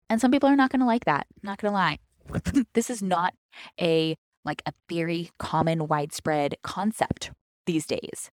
And 0.09 0.19
some 0.19 0.31
people 0.31 0.49
are 0.49 0.55
not 0.55 0.71
going 0.71 0.79
to 0.79 0.85
like 0.85 1.05
that. 1.05 1.27
Not 1.43 1.59
going 1.59 1.71
to 1.71 1.75
lie. 1.75 1.99
this 2.73 2.89
is 2.89 3.01
not 3.01 3.33
a 3.79 4.15
like 4.45 4.61
a 4.65 4.73
very 4.87 5.29
common 5.37 5.87
widespread 5.87 6.55
concept 6.63 7.31
these 7.65 7.85
days. 7.85 8.31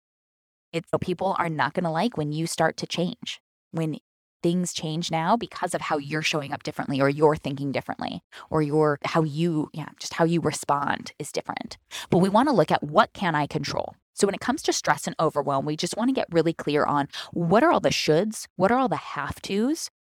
It's 0.71 0.89
people 1.01 1.35
are 1.37 1.49
not 1.49 1.73
going 1.73 1.83
to 1.83 1.89
like 1.89 2.17
when 2.17 2.31
you 2.31 2.47
start 2.47 2.77
to 2.77 2.87
change. 2.87 3.41
When 3.71 3.97
things 4.43 4.73
change 4.73 5.11
now 5.11 5.35
because 5.35 5.73
of 5.73 5.81
how 5.81 5.97
you're 5.97 6.21
showing 6.21 6.53
up 6.53 6.63
differently 6.63 7.01
or 7.01 7.09
you're 7.09 7.35
thinking 7.35 7.71
differently 7.71 8.21
or 8.49 8.61
your 8.61 8.99
how 9.03 9.23
you 9.23 9.69
yeah 9.73 9.89
just 9.99 10.13
how 10.13 10.25
you 10.25 10.39
respond 10.39 11.11
is 11.19 11.31
different 11.31 11.77
but 12.09 12.19
we 12.19 12.29
want 12.29 12.47
to 12.47 12.53
look 12.53 12.71
at 12.71 12.83
what 12.83 13.11
can 13.13 13.33
i 13.33 13.47
control 13.47 13.95
so 14.17 14.25
when 14.25 14.33
it 14.33 14.41
comes 14.41 14.63
to 14.63 14.73
stress 14.73 15.05
and 15.05 15.15
overwhelm, 15.19 15.63
we 15.63 15.77
just 15.77 15.95
want 15.95 16.09
to 16.09 16.13
get 16.13 16.25
really 16.31 16.53
clear 16.53 16.83
on 16.83 17.07
what 17.33 17.63
are 17.63 17.71
all 17.71 17.79
the 17.79 17.89
shoulds, 17.89 18.47
what 18.55 18.71
are 18.71 18.79
all 18.79 18.89
the 18.89 18.95
have 18.95 19.39
tos, 19.43 19.91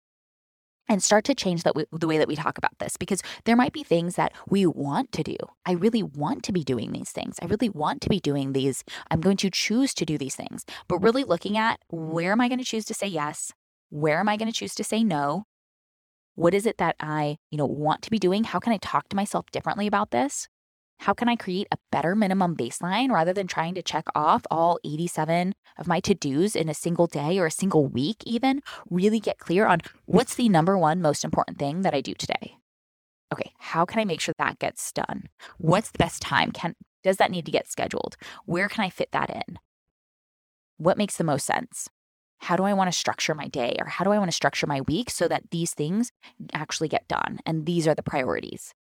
and 0.89 1.03
start 1.03 1.25
to 1.25 1.35
change 1.35 1.65
that 1.65 1.75
the 1.93 2.07
way 2.07 2.17
that 2.17 2.29
we 2.29 2.35
talk 2.35 2.57
about 2.57 2.79
this 2.79 2.97
because 2.97 3.21
there 3.45 3.57
might 3.57 3.75
be 3.75 3.83
things 3.83 4.15
that 4.15 4.33
we 4.49 4.65
want 4.65 5.13
to 5.13 5.23
do. 5.23 5.37
I 5.67 5.73
really 5.73 6.03
want 6.03 6.45
to 6.45 6.53
be 6.53 6.65
doing 6.65 6.93
these 6.93 7.11
things. 7.11 7.37
I 7.43 7.47
really 7.47 7.69
want 7.69 8.01
to 8.03 8.09
be 8.09 8.21
doing 8.21 8.55
these. 8.55 8.85
I'm 9.11 9.21
going 9.21 9.37
to 9.39 9.51
choose 9.51 9.93
to 9.95 10.07
do 10.07 10.17
these 10.17 10.37
things. 10.37 10.65
But 10.89 10.99
really 10.99 11.25
looking 11.25 11.59
at 11.59 11.81
where 11.89 12.33
am 12.33 12.41
I 12.41 12.49
going 12.49 12.61
to 12.61 12.65
choose 12.65 12.87
to 12.87 12.95
say 12.95 13.09
yes? 13.09 13.53
Where 13.91 14.19
am 14.19 14.29
I 14.31 14.39
going 14.39 14.51
to 14.51 14.59
choose 14.59 14.75
to 14.77 14.85
say 14.85 15.05
no? 15.05 15.45
What 16.37 16.55
is 16.55 16.65
it 16.65 16.79
that 16.79 16.97
I, 17.01 17.37
you 17.51 17.59
know, 17.59 17.67
want 17.67 18.01
to 18.03 18.11
be 18.11 18.19
doing? 18.19 18.45
How 18.45 18.61
can 18.61 18.73
I 18.73 18.79
talk 18.79 19.09
to 19.11 19.17
myself 19.17 19.51
differently 19.51 19.87
about 19.87 20.11
this? 20.11 20.49
How 20.99 21.13
can 21.13 21.29
I 21.29 21.37
create 21.37 21.69
a 21.71 21.79
better 21.93 22.15
minimum 22.17 22.57
baseline 22.57 23.11
rather 23.11 23.33
than 23.33 23.47
trying 23.47 23.75
to 23.75 23.83
check 23.83 24.07
off 24.15 24.43
all 24.51 24.79
87 24.85 25.55
of 25.79 25.87
my 25.87 26.01
to 26.01 26.15
dos 26.15 26.57
in 26.57 26.69
a 26.69 26.75
single 26.75 27.07
day 27.07 27.39
or 27.39 27.47
a 27.47 27.51
single 27.51 27.87
week, 27.87 28.23
even? 28.25 28.63
Really 28.91 29.21
get 29.21 29.39
clear 29.39 29.67
on 29.67 29.81
what's 30.07 30.35
the 30.35 30.49
number 30.49 30.77
one 30.77 31.01
most 31.01 31.25
important 31.25 31.59
thing 31.59 31.83
that 31.83 31.95
I 31.95 32.01
do 32.01 32.15
today. 32.15 32.57
Okay, 33.33 33.53
how 33.59 33.85
can 33.85 34.01
I 34.01 34.05
make 34.05 34.21
sure 34.21 34.35
that 34.39 34.59
gets 34.59 34.93
done? 34.93 35.29
What's 35.59 35.91
the 35.91 35.99
best 35.99 36.23
time? 36.23 36.53
Can 36.53 36.75
does 37.03 37.19
that 37.19 37.31
need 37.31 37.47
to 37.47 37.53
get 37.53 37.69
scheduled? 37.69 38.17
Where 38.47 38.69
can 38.69 38.83
I 38.85 38.91
fit 38.91 39.11
that 39.13 39.31
in? 39.31 39.59
What 40.77 40.99
makes 40.99 41.17
the 41.17 41.25
most 41.25 41.47
sense? 41.47 41.89
How 42.39 42.57
do 42.57 42.65
I 42.65 42.73
want 42.73 42.93
to 42.93 42.99
structure 42.99 43.35
my 43.35 43.49
day 43.49 43.77
or 43.79 43.87
how 43.87 44.05
do 44.05 44.11
I 44.11 44.19
want 44.19 44.31
to 44.31 44.37
structure 44.37 44.67
my 44.67 44.81
week 44.83 45.11
so 45.11 45.29
that 45.29 45.51
these 45.51 45.73
things 45.73 46.11
actually 46.53 46.89
get 46.89 47.09
done? 47.09 47.39
And 47.47 47.65
these 47.65 47.87
are 47.87 47.95
the 47.95 48.03
priorities. 48.03 48.75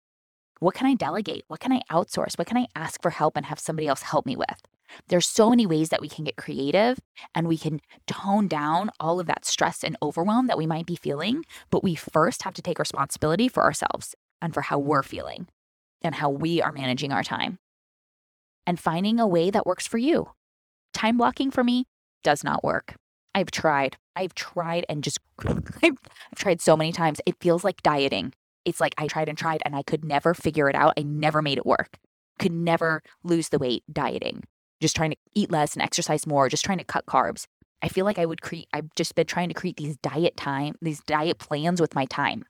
What 0.60 0.76
can 0.76 0.88
I 0.88 0.94
delegate? 0.94 1.44
What 1.48 1.60
can 1.60 1.72
I 1.72 1.82
outsource? 1.92 2.38
What 2.38 2.48
can 2.48 2.58
I 2.58 2.68
ask 2.76 3.02
for 3.02 3.10
help 3.10 3.36
and 3.36 3.46
have 3.46 3.60
somebody 3.60 3.88
else 3.88 4.04
help 4.04 4.26
me 4.26 4.36
with? 4.36 4.62
There's 5.08 5.28
so 5.28 5.50
many 5.50 5.66
ways 5.66 5.90
that 5.90 6.02
we 6.02 6.10
can 6.10 6.24
get 6.24 6.36
creative 6.36 7.00
and 7.34 7.48
we 7.48 7.58
can 7.58 7.82
tone 8.08 8.48
down 8.48 8.92
all 9.00 9.20
of 9.20 9.28
that 9.28 9.46
stress 9.46 9.84
and 9.84 9.98
overwhelm 10.02 10.48
that 10.48 10.58
we 10.58 10.68
might 10.68 10.86
be 10.86 10.96
feeling, 10.96 11.44
but 11.70 11.84
we 11.84 11.96
first 11.96 12.44
have 12.44 12.54
to 12.54 12.62
take 12.62 12.80
responsibility 12.80 13.48
for 13.48 13.64
ourselves 13.64 14.16
and 14.42 14.54
for 14.54 14.62
how 14.62 14.78
we're 14.78 15.04
feeling 15.04 15.48
and 16.02 16.16
how 16.16 16.30
we 16.30 16.62
are 16.62 16.72
managing 16.72 17.12
our 17.12 17.24
time. 17.24 17.60
And 18.66 18.80
finding 18.80 19.20
a 19.20 19.28
way 19.28 19.50
that 19.50 19.66
works 19.66 19.88
for 19.88 19.98
you. 19.98 20.30
Time 20.94 21.18
blocking 21.18 21.52
for 21.52 21.64
me 21.64 21.86
does 22.24 22.44
not 22.44 22.64
work. 22.64 22.96
I've 23.36 23.52
tried. 23.52 23.98
I've 24.16 24.34
tried 24.36 24.86
and 24.88 25.04
just, 25.04 25.20
I've 25.84 25.98
tried 26.36 26.62
so 26.62 26.78
many 26.78 26.92
times. 26.92 27.20
It 27.26 27.36
feels 27.42 27.64
like 27.64 27.82
dieting. 27.82 28.34
It's 28.66 28.80
like 28.80 28.94
I 28.98 29.08
tried 29.08 29.30
and 29.30 29.38
tried 29.38 29.62
and 29.66 29.76
I 29.76 29.84
could 29.84 30.06
never 30.06 30.34
figure 30.34 30.70
it 30.70 30.76
out. 30.76 30.94
I 30.98 31.04
never 31.04 31.42
made 31.42 31.58
it 31.58 31.66
work. 31.66 31.98
Could 32.40 32.52
never 32.52 33.02
lose 33.24 33.50
the 33.50 33.60
weight 33.60 33.84
dieting, 33.92 34.44
just 34.82 34.96
trying 34.96 35.12
to 35.12 35.18
eat 35.36 35.52
less 35.52 35.74
and 35.74 35.82
exercise 35.82 36.26
more, 36.26 36.50
just 36.50 36.66
trying 36.66 36.80
to 36.80 36.84
cut 36.84 37.06
carbs. 37.06 37.46
I 37.82 37.90
feel 37.90 38.06
like 38.06 38.18
I 38.18 38.26
would 38.26 38.42
create, 38.42 38.68
I've 38.74 38.94
just 38.96 39.14
been 39.14 39.28
trying 39.28 39.50
to 39.50 39.54
create 39.54 39.78
these 39.78 39.98
diet 39.98 40.38
time, 40.38 40.76
these 40.82 41.02
diet 41.02 41.38
plans 41.38 41.82
with 41.82 41.96
my 41.96 42.06
time. 42.06 42.46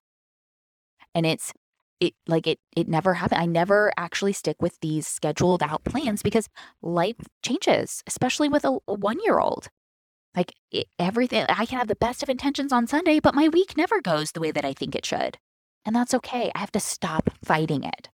And 1.15 1.26
it's, 1.26 1.54
it 1.99 2.13
like 2.28 2.47
it 2.47 2.60
it 2.76 2.88
never 2.88 3.13
happened. 3.15 3.41
I 3.41 3.45
never 3.45 3.91
actually 3.97 4.34
stick 4.34 4.62
with 4.62 4.80
these 4.82 5.08
scheduled 5.08 5.63
out 5.63 5.84
plans 5.86 6.21
because 6.21 6.49
life 6.82 7.15
changes, 7.43 8.04
especially 8.08 8.49
with 8.49 8.65
a, 8.65 8.78
a 8.88 8.93
one 8.93 9.19
year 9.23 9.39
old. 9.39 9.69
Like 10.36 10.54
it, 10.71 10.88
everything, 10.99 11.45
I 11.47 11.65
can 11.65 11.78
have 11.78 11.88
the 11.88 11.95
best 11.95 12.23
of 12.23 12.30
intentions 12.30 12.73
on 12.73 12.88
Sunday, 12.88 13.19
but 13.19 13.36
my 13.36 13.47
week 13.47 13.78
never 13.78 14.02
goes 14.02 14.32
the 14.32 14.39
way 14.41 14.52
that 14.52 14.65
I 14.65 14.73
think 14.73 14.95
it 14.95 15.06
should. 15.06 15.38
And 15.85 15.95
that's 15.95 16.13
okay. 16.13 16.51
I 16.55 16.59
have 16.59 16.71
to 16.71 16.79
stop 16.79 17.29
fighting 17.43 17.83
it. 17.83 18.09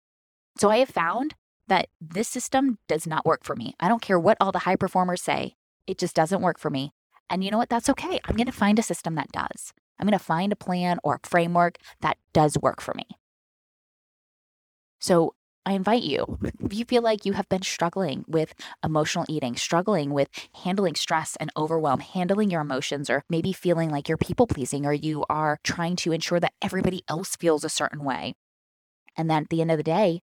So 0.57 0.69
I 0.69 0.77
have 0.77 0.89
found 0.89 1.35
that 1.67 1.87
this 1.99 2.27
system 2.27 2.77
does 2.87 3.07
not 3.07 3.25
work 3.25 3.43
for 3.43 3.55
me. 3.55 3.73
I 3.79 3.87
don't 3.87 4.01
care 4.01 4.19
what 4.19 4.37
all 4.39 4.51
the 4.51 4.59
high 4.59 4.75
performers 4.75 5.21
say, 5.21 5.55
it 5.87 5.97
just 5.97 6.15
doesn't 6.15 6.41
work 6.41 6.59
for 6.59 6.69
me. 6.69 6.93
And 7.29 7.43
you 7.43 7.49
know 7.49 7.57
what? 7.57 7.69
That's 7.69 7.89
okay. 7.89 8.19
I'm 8.25 8.35
going 8.35 8.45
to 8.45 8.51
find 8.51 8.77
a 8.77 8.83
system 8.83 9.15
that 9.15 9.31
does. 9.31 9.73
I'm 9.99 10.05
going 10.05 10.17
to 10.17 10.23
find 10.23 10.51
a 10.51 10.57
plan 10.57 10.99
or 11.03 11.15
a 11.15 11.27
framework 11.27 11.77
that 12.01 12.17
does 12.33 12.57
work 12.61 12.81
for 12.81 12.93
me. 12.93 13.05
So 14.99 15.33
I 15.67 15.73
invite 15.73 16.03
you, 16.03 16.37
if 16.63 16.75
you 16.75 16.85
feel 16.85 17.01
like 17.01 17.25
you 17.25 17.33
have 17.33 17.49
been 17.49 17.63
struggling 17.63 18.23
with 18.27 18.53
emotional 18.83 19.25
eating, 19.27 19.55
struggling 19.55 20.11
with 20.11 20.29
handling 20.63 20.93
stress 20.93 21.35
and 21.39 21.51
overwhelm, 21.57 22.01
handling 22.01 22.51
your 22.51 22.61
emotions, 22.61 23.09
or 23.09 23.23
maybe 23.31 23.51
feeling 23.51 23.89
like 23.89 24.07
you're 24.07 24.17
people 24.17 24.45
pleasing 24.45 24.85
or 24.85 24.93
you 24.93 25.25
are 25.27 25.57
trying 25.63 25.95
to 25.97 26.11
ensure 26.11 26.39
that 26.39 26.53
everybody 26.61 27.03
else 27.07 27.35
feels 27.35 27.63
a 27.63 27.69
certain 27.69 28.03
way. 28.03 28.35
And 29.17 29.27
then 29.27 29.43
at 29.43 29.49
the 29.49 29.61
end 29.61 29.71
of 29.71 29.77
the 29.77 29.83
day, 29.83 30.21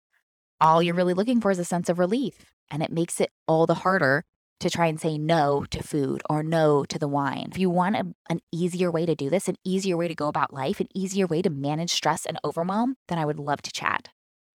all 0.59 0.83
you're 0.83 0.93
really 0.93 1.13
looking 1.13 1.39
for 1.39 1.51
is 1.51 1.59
a 1.59 1.63
sense 1.63 1.87
of 1.87 1.99
relief. 1.99 2.51
And 2.69 2.83
it 2.83 2.91
makes 2.91 3.21
it 3.21 3.31
all 3.47 3.65
the 3.65 3.75
harder 3.75 4.25
to 4.59 4.69
try 4.69 4.87
and 4.87 4.99
say 4.99 5.17
no 5.17 5.63
to 5.71 5.81
food 5.81 6.21
or 6.29 6.43
no 6.43 6.83
to 6.83 6.99
the 6.99 7.07
wine. 7.07 7.47
If 7.49 7.57
you 7.57 7.69
want 7.69 7.95
a, 7.95 8.13
an 8.29 8.41
easier 8.51 8.91
way 8.91 9.05
to 9.05 9.15
do 9.15 9.29
this, 9.29 9.47
an 9.47 9.55
easier 9.63 9.95
way 9.95 10.09
to 10.09 10.15
go 10.15 10.27
about 10.27 10.53
life, 10.53 10.81
an 10.81 10.89
easier 10.93 11.27
way 11.27 11.41
to 11.41 11.49
manage 11.49 11.91
stress 11.91 12.25
and 12.25 12.37
overwhelm, 12.43 12.97
then 13.07 13.17
I 13.17 13.25
would 13.25 13.39
love 13.39 13.61
to 13.61 13.71
chat. 13.71 14.09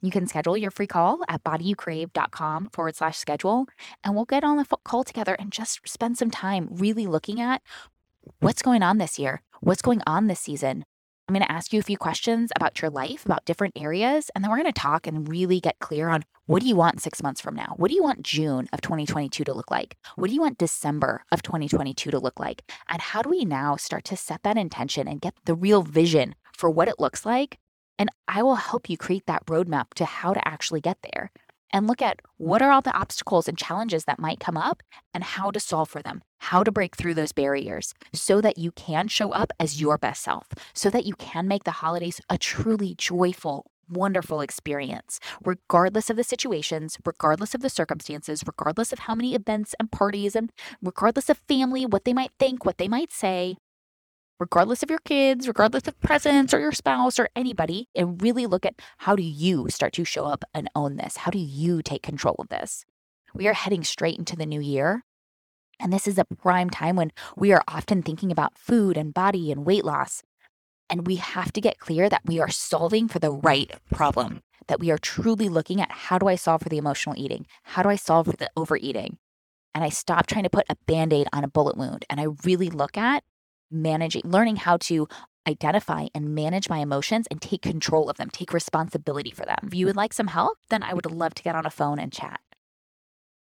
You 0.04 0.10
can 0.10 0.26
schedule 0.26 0.54
your 0.54 0.70
free 0.70 0.86
call 0.86 1.20
at 1.30 1.42
bodyyoucrave.com 1.44 2.68
forward 2.74 2.94
slash 2.94 3.16
schedule, 3.16 3.64
and 4.04 4.14
we'll 4.14 4.26
get 4.26 4.44
on 4.44 4.58
the 4.58 4.66
call 4.84 5.02
together 5.02 5.34
and 5.38 5.50
just 5.50 5.80
spend 5.88 6.18
some 6.18 6.30
time 6.30 6.68
really 6.70 7.06
looking 7.06 7.40
at 7.40 7.62
what's 8.40 8.60
going 8.60 8.82
on 8.82 8.98
this 8.98 9.18
year, 9.18 9.40
what's 9.60 9.80
going 9.80 10.02
on 10.06 10.26
this 10.26 10.40
season. 10.40 10.84
I'm 11.26 11.32
going 11.32 11.42
to 11.42 11.50
ask 11.50 11.72
you 11.72 11.80
a 11.80 11.82
few 11.82 11.96
questions 11.96 12.52
about 12.54 12.82
your 12.82 12.90
life, 12.90 13.24
about 13.24 13.46
different 13.46 13.78
areas, 13.78 14.30
and 14.34 14.44
then 14.44 14.50
we're 14.50 14.58
going 14.58 14.70
to 14.70 14.78
talk 14.78 15.06
and 15.06 15.26
really 15.26 15.58
get 15.58 15.78
clear 15.78 16.10
on 16.10 16.24
what 16.44 16.60
do 16.60 16.68
you 16.68 16.76
want 16.76 17.00
six 17.00 17.22
months 17.22 17.40
from 17.40 17.54
now? 17.54 17.72
What 17.78 17.88
do 17.88 17.94
you 17.94 18.02
want 18.02 18.22
June 18.22 18.68
of 18.74 18.82
2022 18.82 19.42
to 19.42 19.54
look 19.54 19.70
like? 19.70 19.96
What 20.16 20.28
do 20.28 20.34
you 20.34 20.42
want 20.42 20.58
December 20.58 21.24
of 21.32 21.40
2022 21.40 22.10
to 22.10 22.18
look 22.18 22.38
like? 22.38 22.60
And 22.90 23.00
how 23.00 23.22
do 23.22 23.30
we 23.30 23.46
now 23.46 23.76
start 23.76 24.04
to 24.04 24.18
set 24.18 24.42
that 24.42 24.58
intention 24.58 25.08
and 25.08 25.22
get 25.22 25.32
the 25.46 25.54
real 25.54 25.80
vision 25.80 26.34
for 26.52 26.68
what 26.68 26.88
it 26.88 27.00
looks 27.00 27.24
like 27.24 27.58
and 27.98 28.10
I 28.28 28.42
will 28.42 28.56
help 28.56 28.90
you 28.90 28.96
create 28.96 29.26
that 29.26 29.46
roadmap 29.46 29.94
to 29.94 30.04
how 30.04 30.34
to 30.34 30.46
actually 30.46 30.80
get 30.80 30.98
there 31.12 31.30
and 31.74 31.88
look 31.88 32.00
at 32.00 32.18
mm. 32.18 32.20
what 32.38 32.62
are 32.62 32.70
all 32.70 32.80
the 32.80 32.96
obstacles 32.96 33.48
and 33.48 33.58
challenges 33.58 34.04
that 34.04 34.18
might 34.18 34.40
come 34.40 34.56
up 34.56 34.82
and 35.12 35.24
how 35.24 35.50
to 35.50 35.60
solve 35.60 35.90
for 35.90 36.00
them, 36.00 36.22
how 36.38 36.62
to 36.62 36.72
break 36.72 36.96
through 36.96 37.14
those 37.14 37.32
barriers 37.32 37.92
so 38.14 38.40
that 38.40 38.56
you 38.56 38.70
can 38.72 39.08
show 39.08 39.32
up 39.32 39.52
as 39.60 39.80
your 39.80 39.98
best 39.98 40.22
self, 40.22 40.46
so 40.72 40.88
that 40.88 41.04
you 41.04 41.14
can 41.14 41.48
make 41.48 41.64
the 41.64 41.72
holidays 41.82 42.20
a 42.30 42.38
truly 42.38 42.94
joyful, 42.96 43.66
wonderful 43.90 44.40
experience, 44.40 45.18
regardless 45.44 46.08
of 46.08 46.16
the 46.16 46.24
situations, 46.24 46.96
regardless 47.04 47.54
of 47.54 47.60
the 47.60 47.68
circumstances, 47.68 48.42
regardless 48.46 48.92
of 48.92 49.00
how 49.00 49.14
many 49.14 49.34
events 49.34 49.74
and 49.78 49.90
parties, 49.90 50.36
and 50.36 50.50
regardless 50.80 51.28
of 51.28 51.42
family, 51.48 51.84
what 51.84 52.04
they 52.04 52.14
might 52.14 52.30
think, 52.38 52.64
what 52.64 52.78
they 52.78 52.88
might 52.88 53.12
say 53.12 53.56
regardless 54.38 54.82
of 54.82 54.90
your 54.90 54.98
kids, 55.00 55.46
regardless 55.46 55.86
of 55.86 55.98
presents 56.00 56.52
or 56.52 56.60
your 56.60 56.72
spouse 56.72 57.18
or 57.18 57.28
anybody, 57.36 57.88
and 57.94 58.20
really 58.20 58.46
look 58.46 58.66
at 58.66 58.80
how 58.98 59.14
do 59.16 59.22
you 59.22 59.66
start 59.68 59.92
to 59.94 60.04
show 60.04 60.24
up 60.24 60.44
and 60.52 60.68
own 60.74 60.96
this? 60.96 61.18
How 61.18 61.30
do 61.30 61.38
you 61.38 61.82
take 61.82 62.02
control 62.02 62.36
of 62.38 62.48
this? 62.48 62.84
We 63.34 63.48
are 63.48 63.52
heading 63.52 63.84
straight 63.84 64.18
into 64.18 64.36
the 64.36 64.46
new 64.46 64.60
year. 64.60 65.04
And 65.80 65.92
this 65.92 66.06
is 66.06 66.18
a 66.18 66.24
prime 66.24 66.70
time 66.70 66.96
when 66.96 67.10
we 67.36 67.52
are 67.52 67.64
often 67.66 68.02
thinking 68.02 68.30
about 68.30 68.56
food 68.56 68.96
and 68.96 69.12
body 69.12 69.50
and 69.50 69.66
weight 69.66 69.84
loss. 69.84 70.22
And 70.88 71.06
we 71.06 71.16
have 71.16 71.52
to 71.52 71.60
get 71.60 71.78
clear 71.78 72.08
that 72.08 72.22
we 72.24 72.40
are 72.40 72.50
solving 72.50 73.08
for 73.08 73.18
the 73.18 73.32
right 73.32 73.72
problem, 73.90 74.42
that 74.68 74.78
we 74.78 74.90
are 74.90 74.98
truly 74.98 75.48
looking 75.48 75.80
at 75.80 75.90
how 75.90 76.18
do 76.18 76.28
I 76.28 76.36
solve 76.36 76.62
for 76.62 76.68
the 76.68 76.78
emotional 76.78 77.16
eating? 77.18 77.46
How 77.62 77.82
do 77.82 77.88
I 77.88 77.96
solve 77.96 78.26
for 78.26 78.36
the 78.36 78.50
overeating? 78.56 79.18
And 79.74 79.82
I 79.82 79.88
stop 79.88 80.26
trying 80.26 80.44
to 80.44 80.50
put 80.50 80.66
a 80.68 80.76
band 80.86 81.12
aid 81.12 81.26
on 81.32 81.42
a 81.42 81.48
bullet 81.48 81.76
wound. 81.76 82.04
And 82.08 82.20
I 82.20 82.26
really 82.44 82.70
look 82.70 82.96
at 82.96 83.24
managing, 83.74 84.22
learning 84.24 84.56
how 84.56 84.76
to 84.78 85.08
identify 85.46 86.06
and 86.14 86.34
manage 86.34 86.68
my 86.68 86.78
emotions 86.78 87.26
and 87.30 87.40
take 87.40 87.62
control 87.62 88.08
of 88.08 88.16
them, 88.16 88.30
take 88.30 88.52
responsibility 88.52 89.30
for 89.30 89.44
them. 89.44 89.58
If 89.64 89.74
you 89.74 89.86
would 89.86 89.96
like 89.96 90.12
some 90.12 90.28
help, 90.28 90.58
then 90.70 90.82
I 90.82 90.94
would 90.94 91.10
love 91.10 91.34
to 91.34 91.42
get 91.42 91.54
on 91.54 91.66
a 91.66 91.70
phone 91.70 91.98
and 91.98 92.12
chat. 92.12 92.40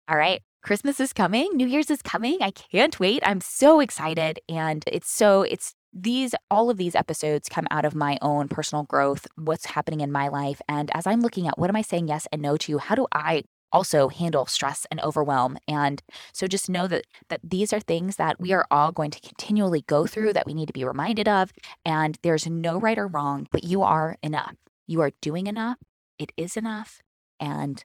All 0.09 0.17
right. 0.17 0.41
Christmas 0.63 1.01
is 1.01 1.13
coming. 1.13 1.51
New 1.55 1.67
Year's 1.67 1.91
is 1.91 2.03
coming. 2.03 2.39
I 2.43 2.51
can't 2.51 2.99
wait. 3.01 3.23
I'm 3.25 3.41
so 3.41 3.81
excited. 3.81 4.41
And 4.49 4.85
it's 4.87 5.11
so, 5.11 5.43
it's 5.43 5.75
these, 5.93 6.35
all 6.51 6.69
of 6.69 6.77
these 6.77 6.95
episodes 6.95 7.49
come 7.49 7.67
out 7.71 7.85
of 7.85 7.95
my 7.95 8.19
own 8.21 8.49
personal 8.49 8.85
growth, 8.85 9.27
what's 9.37 9.67
happening 9.67 10.01
in 10.01 10.13
my 10.13 10.29
life. 10.29 10.61
And 10.69 10.91
as 10.95 11.07
I'm 11.07 11.21
looking 11.21 11.49
at 11.49 11.59
what 11.59 11.71
am 11.71 11.77
I 11.77 11.83
saying 11.83 12.09
yes 12.09 12.27
and 12.31 12.43
no 12.43 12.57
to, 12.59 12.79
how 12.79 12.95
do 12.95 13.07
I 13.13 13.45
also 13.73 14.09
handle 14.09 14.47
stress 14.47 14.87
and 14.91 15.01
overwhelm. 15.01 15.59
And 15.67 16.03
so 16.33 16.47
just 16.47 16.69
know 16.69 16.87
that 16.89 17.07
that 17.29 17.41
these 17.43 17.73
are 17.73 17.81
things 17.81 18.17
that 18.17 18.41
we 18.41 18.53
are 18.53 18.67
all 18.71 18.93
going 18.93 19.11
to 19.11 19.21
continually 19.21 19.85
go 19.87 20.07
through 20.07 20.33
that 20.33 20.47
we 20.47 20.55
need 20.55 20.67
to 20.67 20.73
be 20.73 20.85
reminded 20.85 21.29
of 21.29 21.53
and 21.85 22.19
there's 22.23 22.47
no 22.47 22.79
right 22.79 22.99
or 22.99 23.07
wrong, 23.07 23.47
but 23.51 23.65
you 23.65 23.83
are 23.83 24.17
enough. 24.23 24.57
You 24.87 25.01
are 25.01 25.13
doing 25.21 25.47
enough. 25.47 25.79
It 26.19 26.33
is 26.37 26.57
enough 26.57 27.01
and 27.39 27.85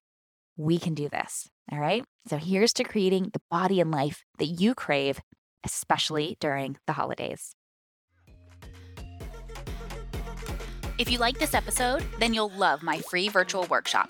we 0.57 0.77
can 0.79 0.93
do 0.93 1.09
this. 1.09 1.49
All 1.71 1.79
right? 1.79 2.03
So 2.27 2.37
here's 2.37 2.73
to 2.73 2.83
creating 2.83 3.31
the 3.33 3.41
body 3.49 3.79
and 3.81 3.91
life 3.91 4.23
that 4.39 4.45
you 4.45 4.75
crave, 4.75 5.19
especially 5.63 6.37
during 6.39 6.77
the 6.87 6.93
holidays. 6.93 7.55
If 10.97 11.11
you 11.11 11.17
like 11.17 11.39
this 11.39 11.53
episode, 11.53 12.05
then 12.19 12.33
you'll 12.33 12.51
love 12.51 12.81
my 12.81 12.99
free 12.99 13.27
virtual 13.27 13.65
workshop 13.65 14.09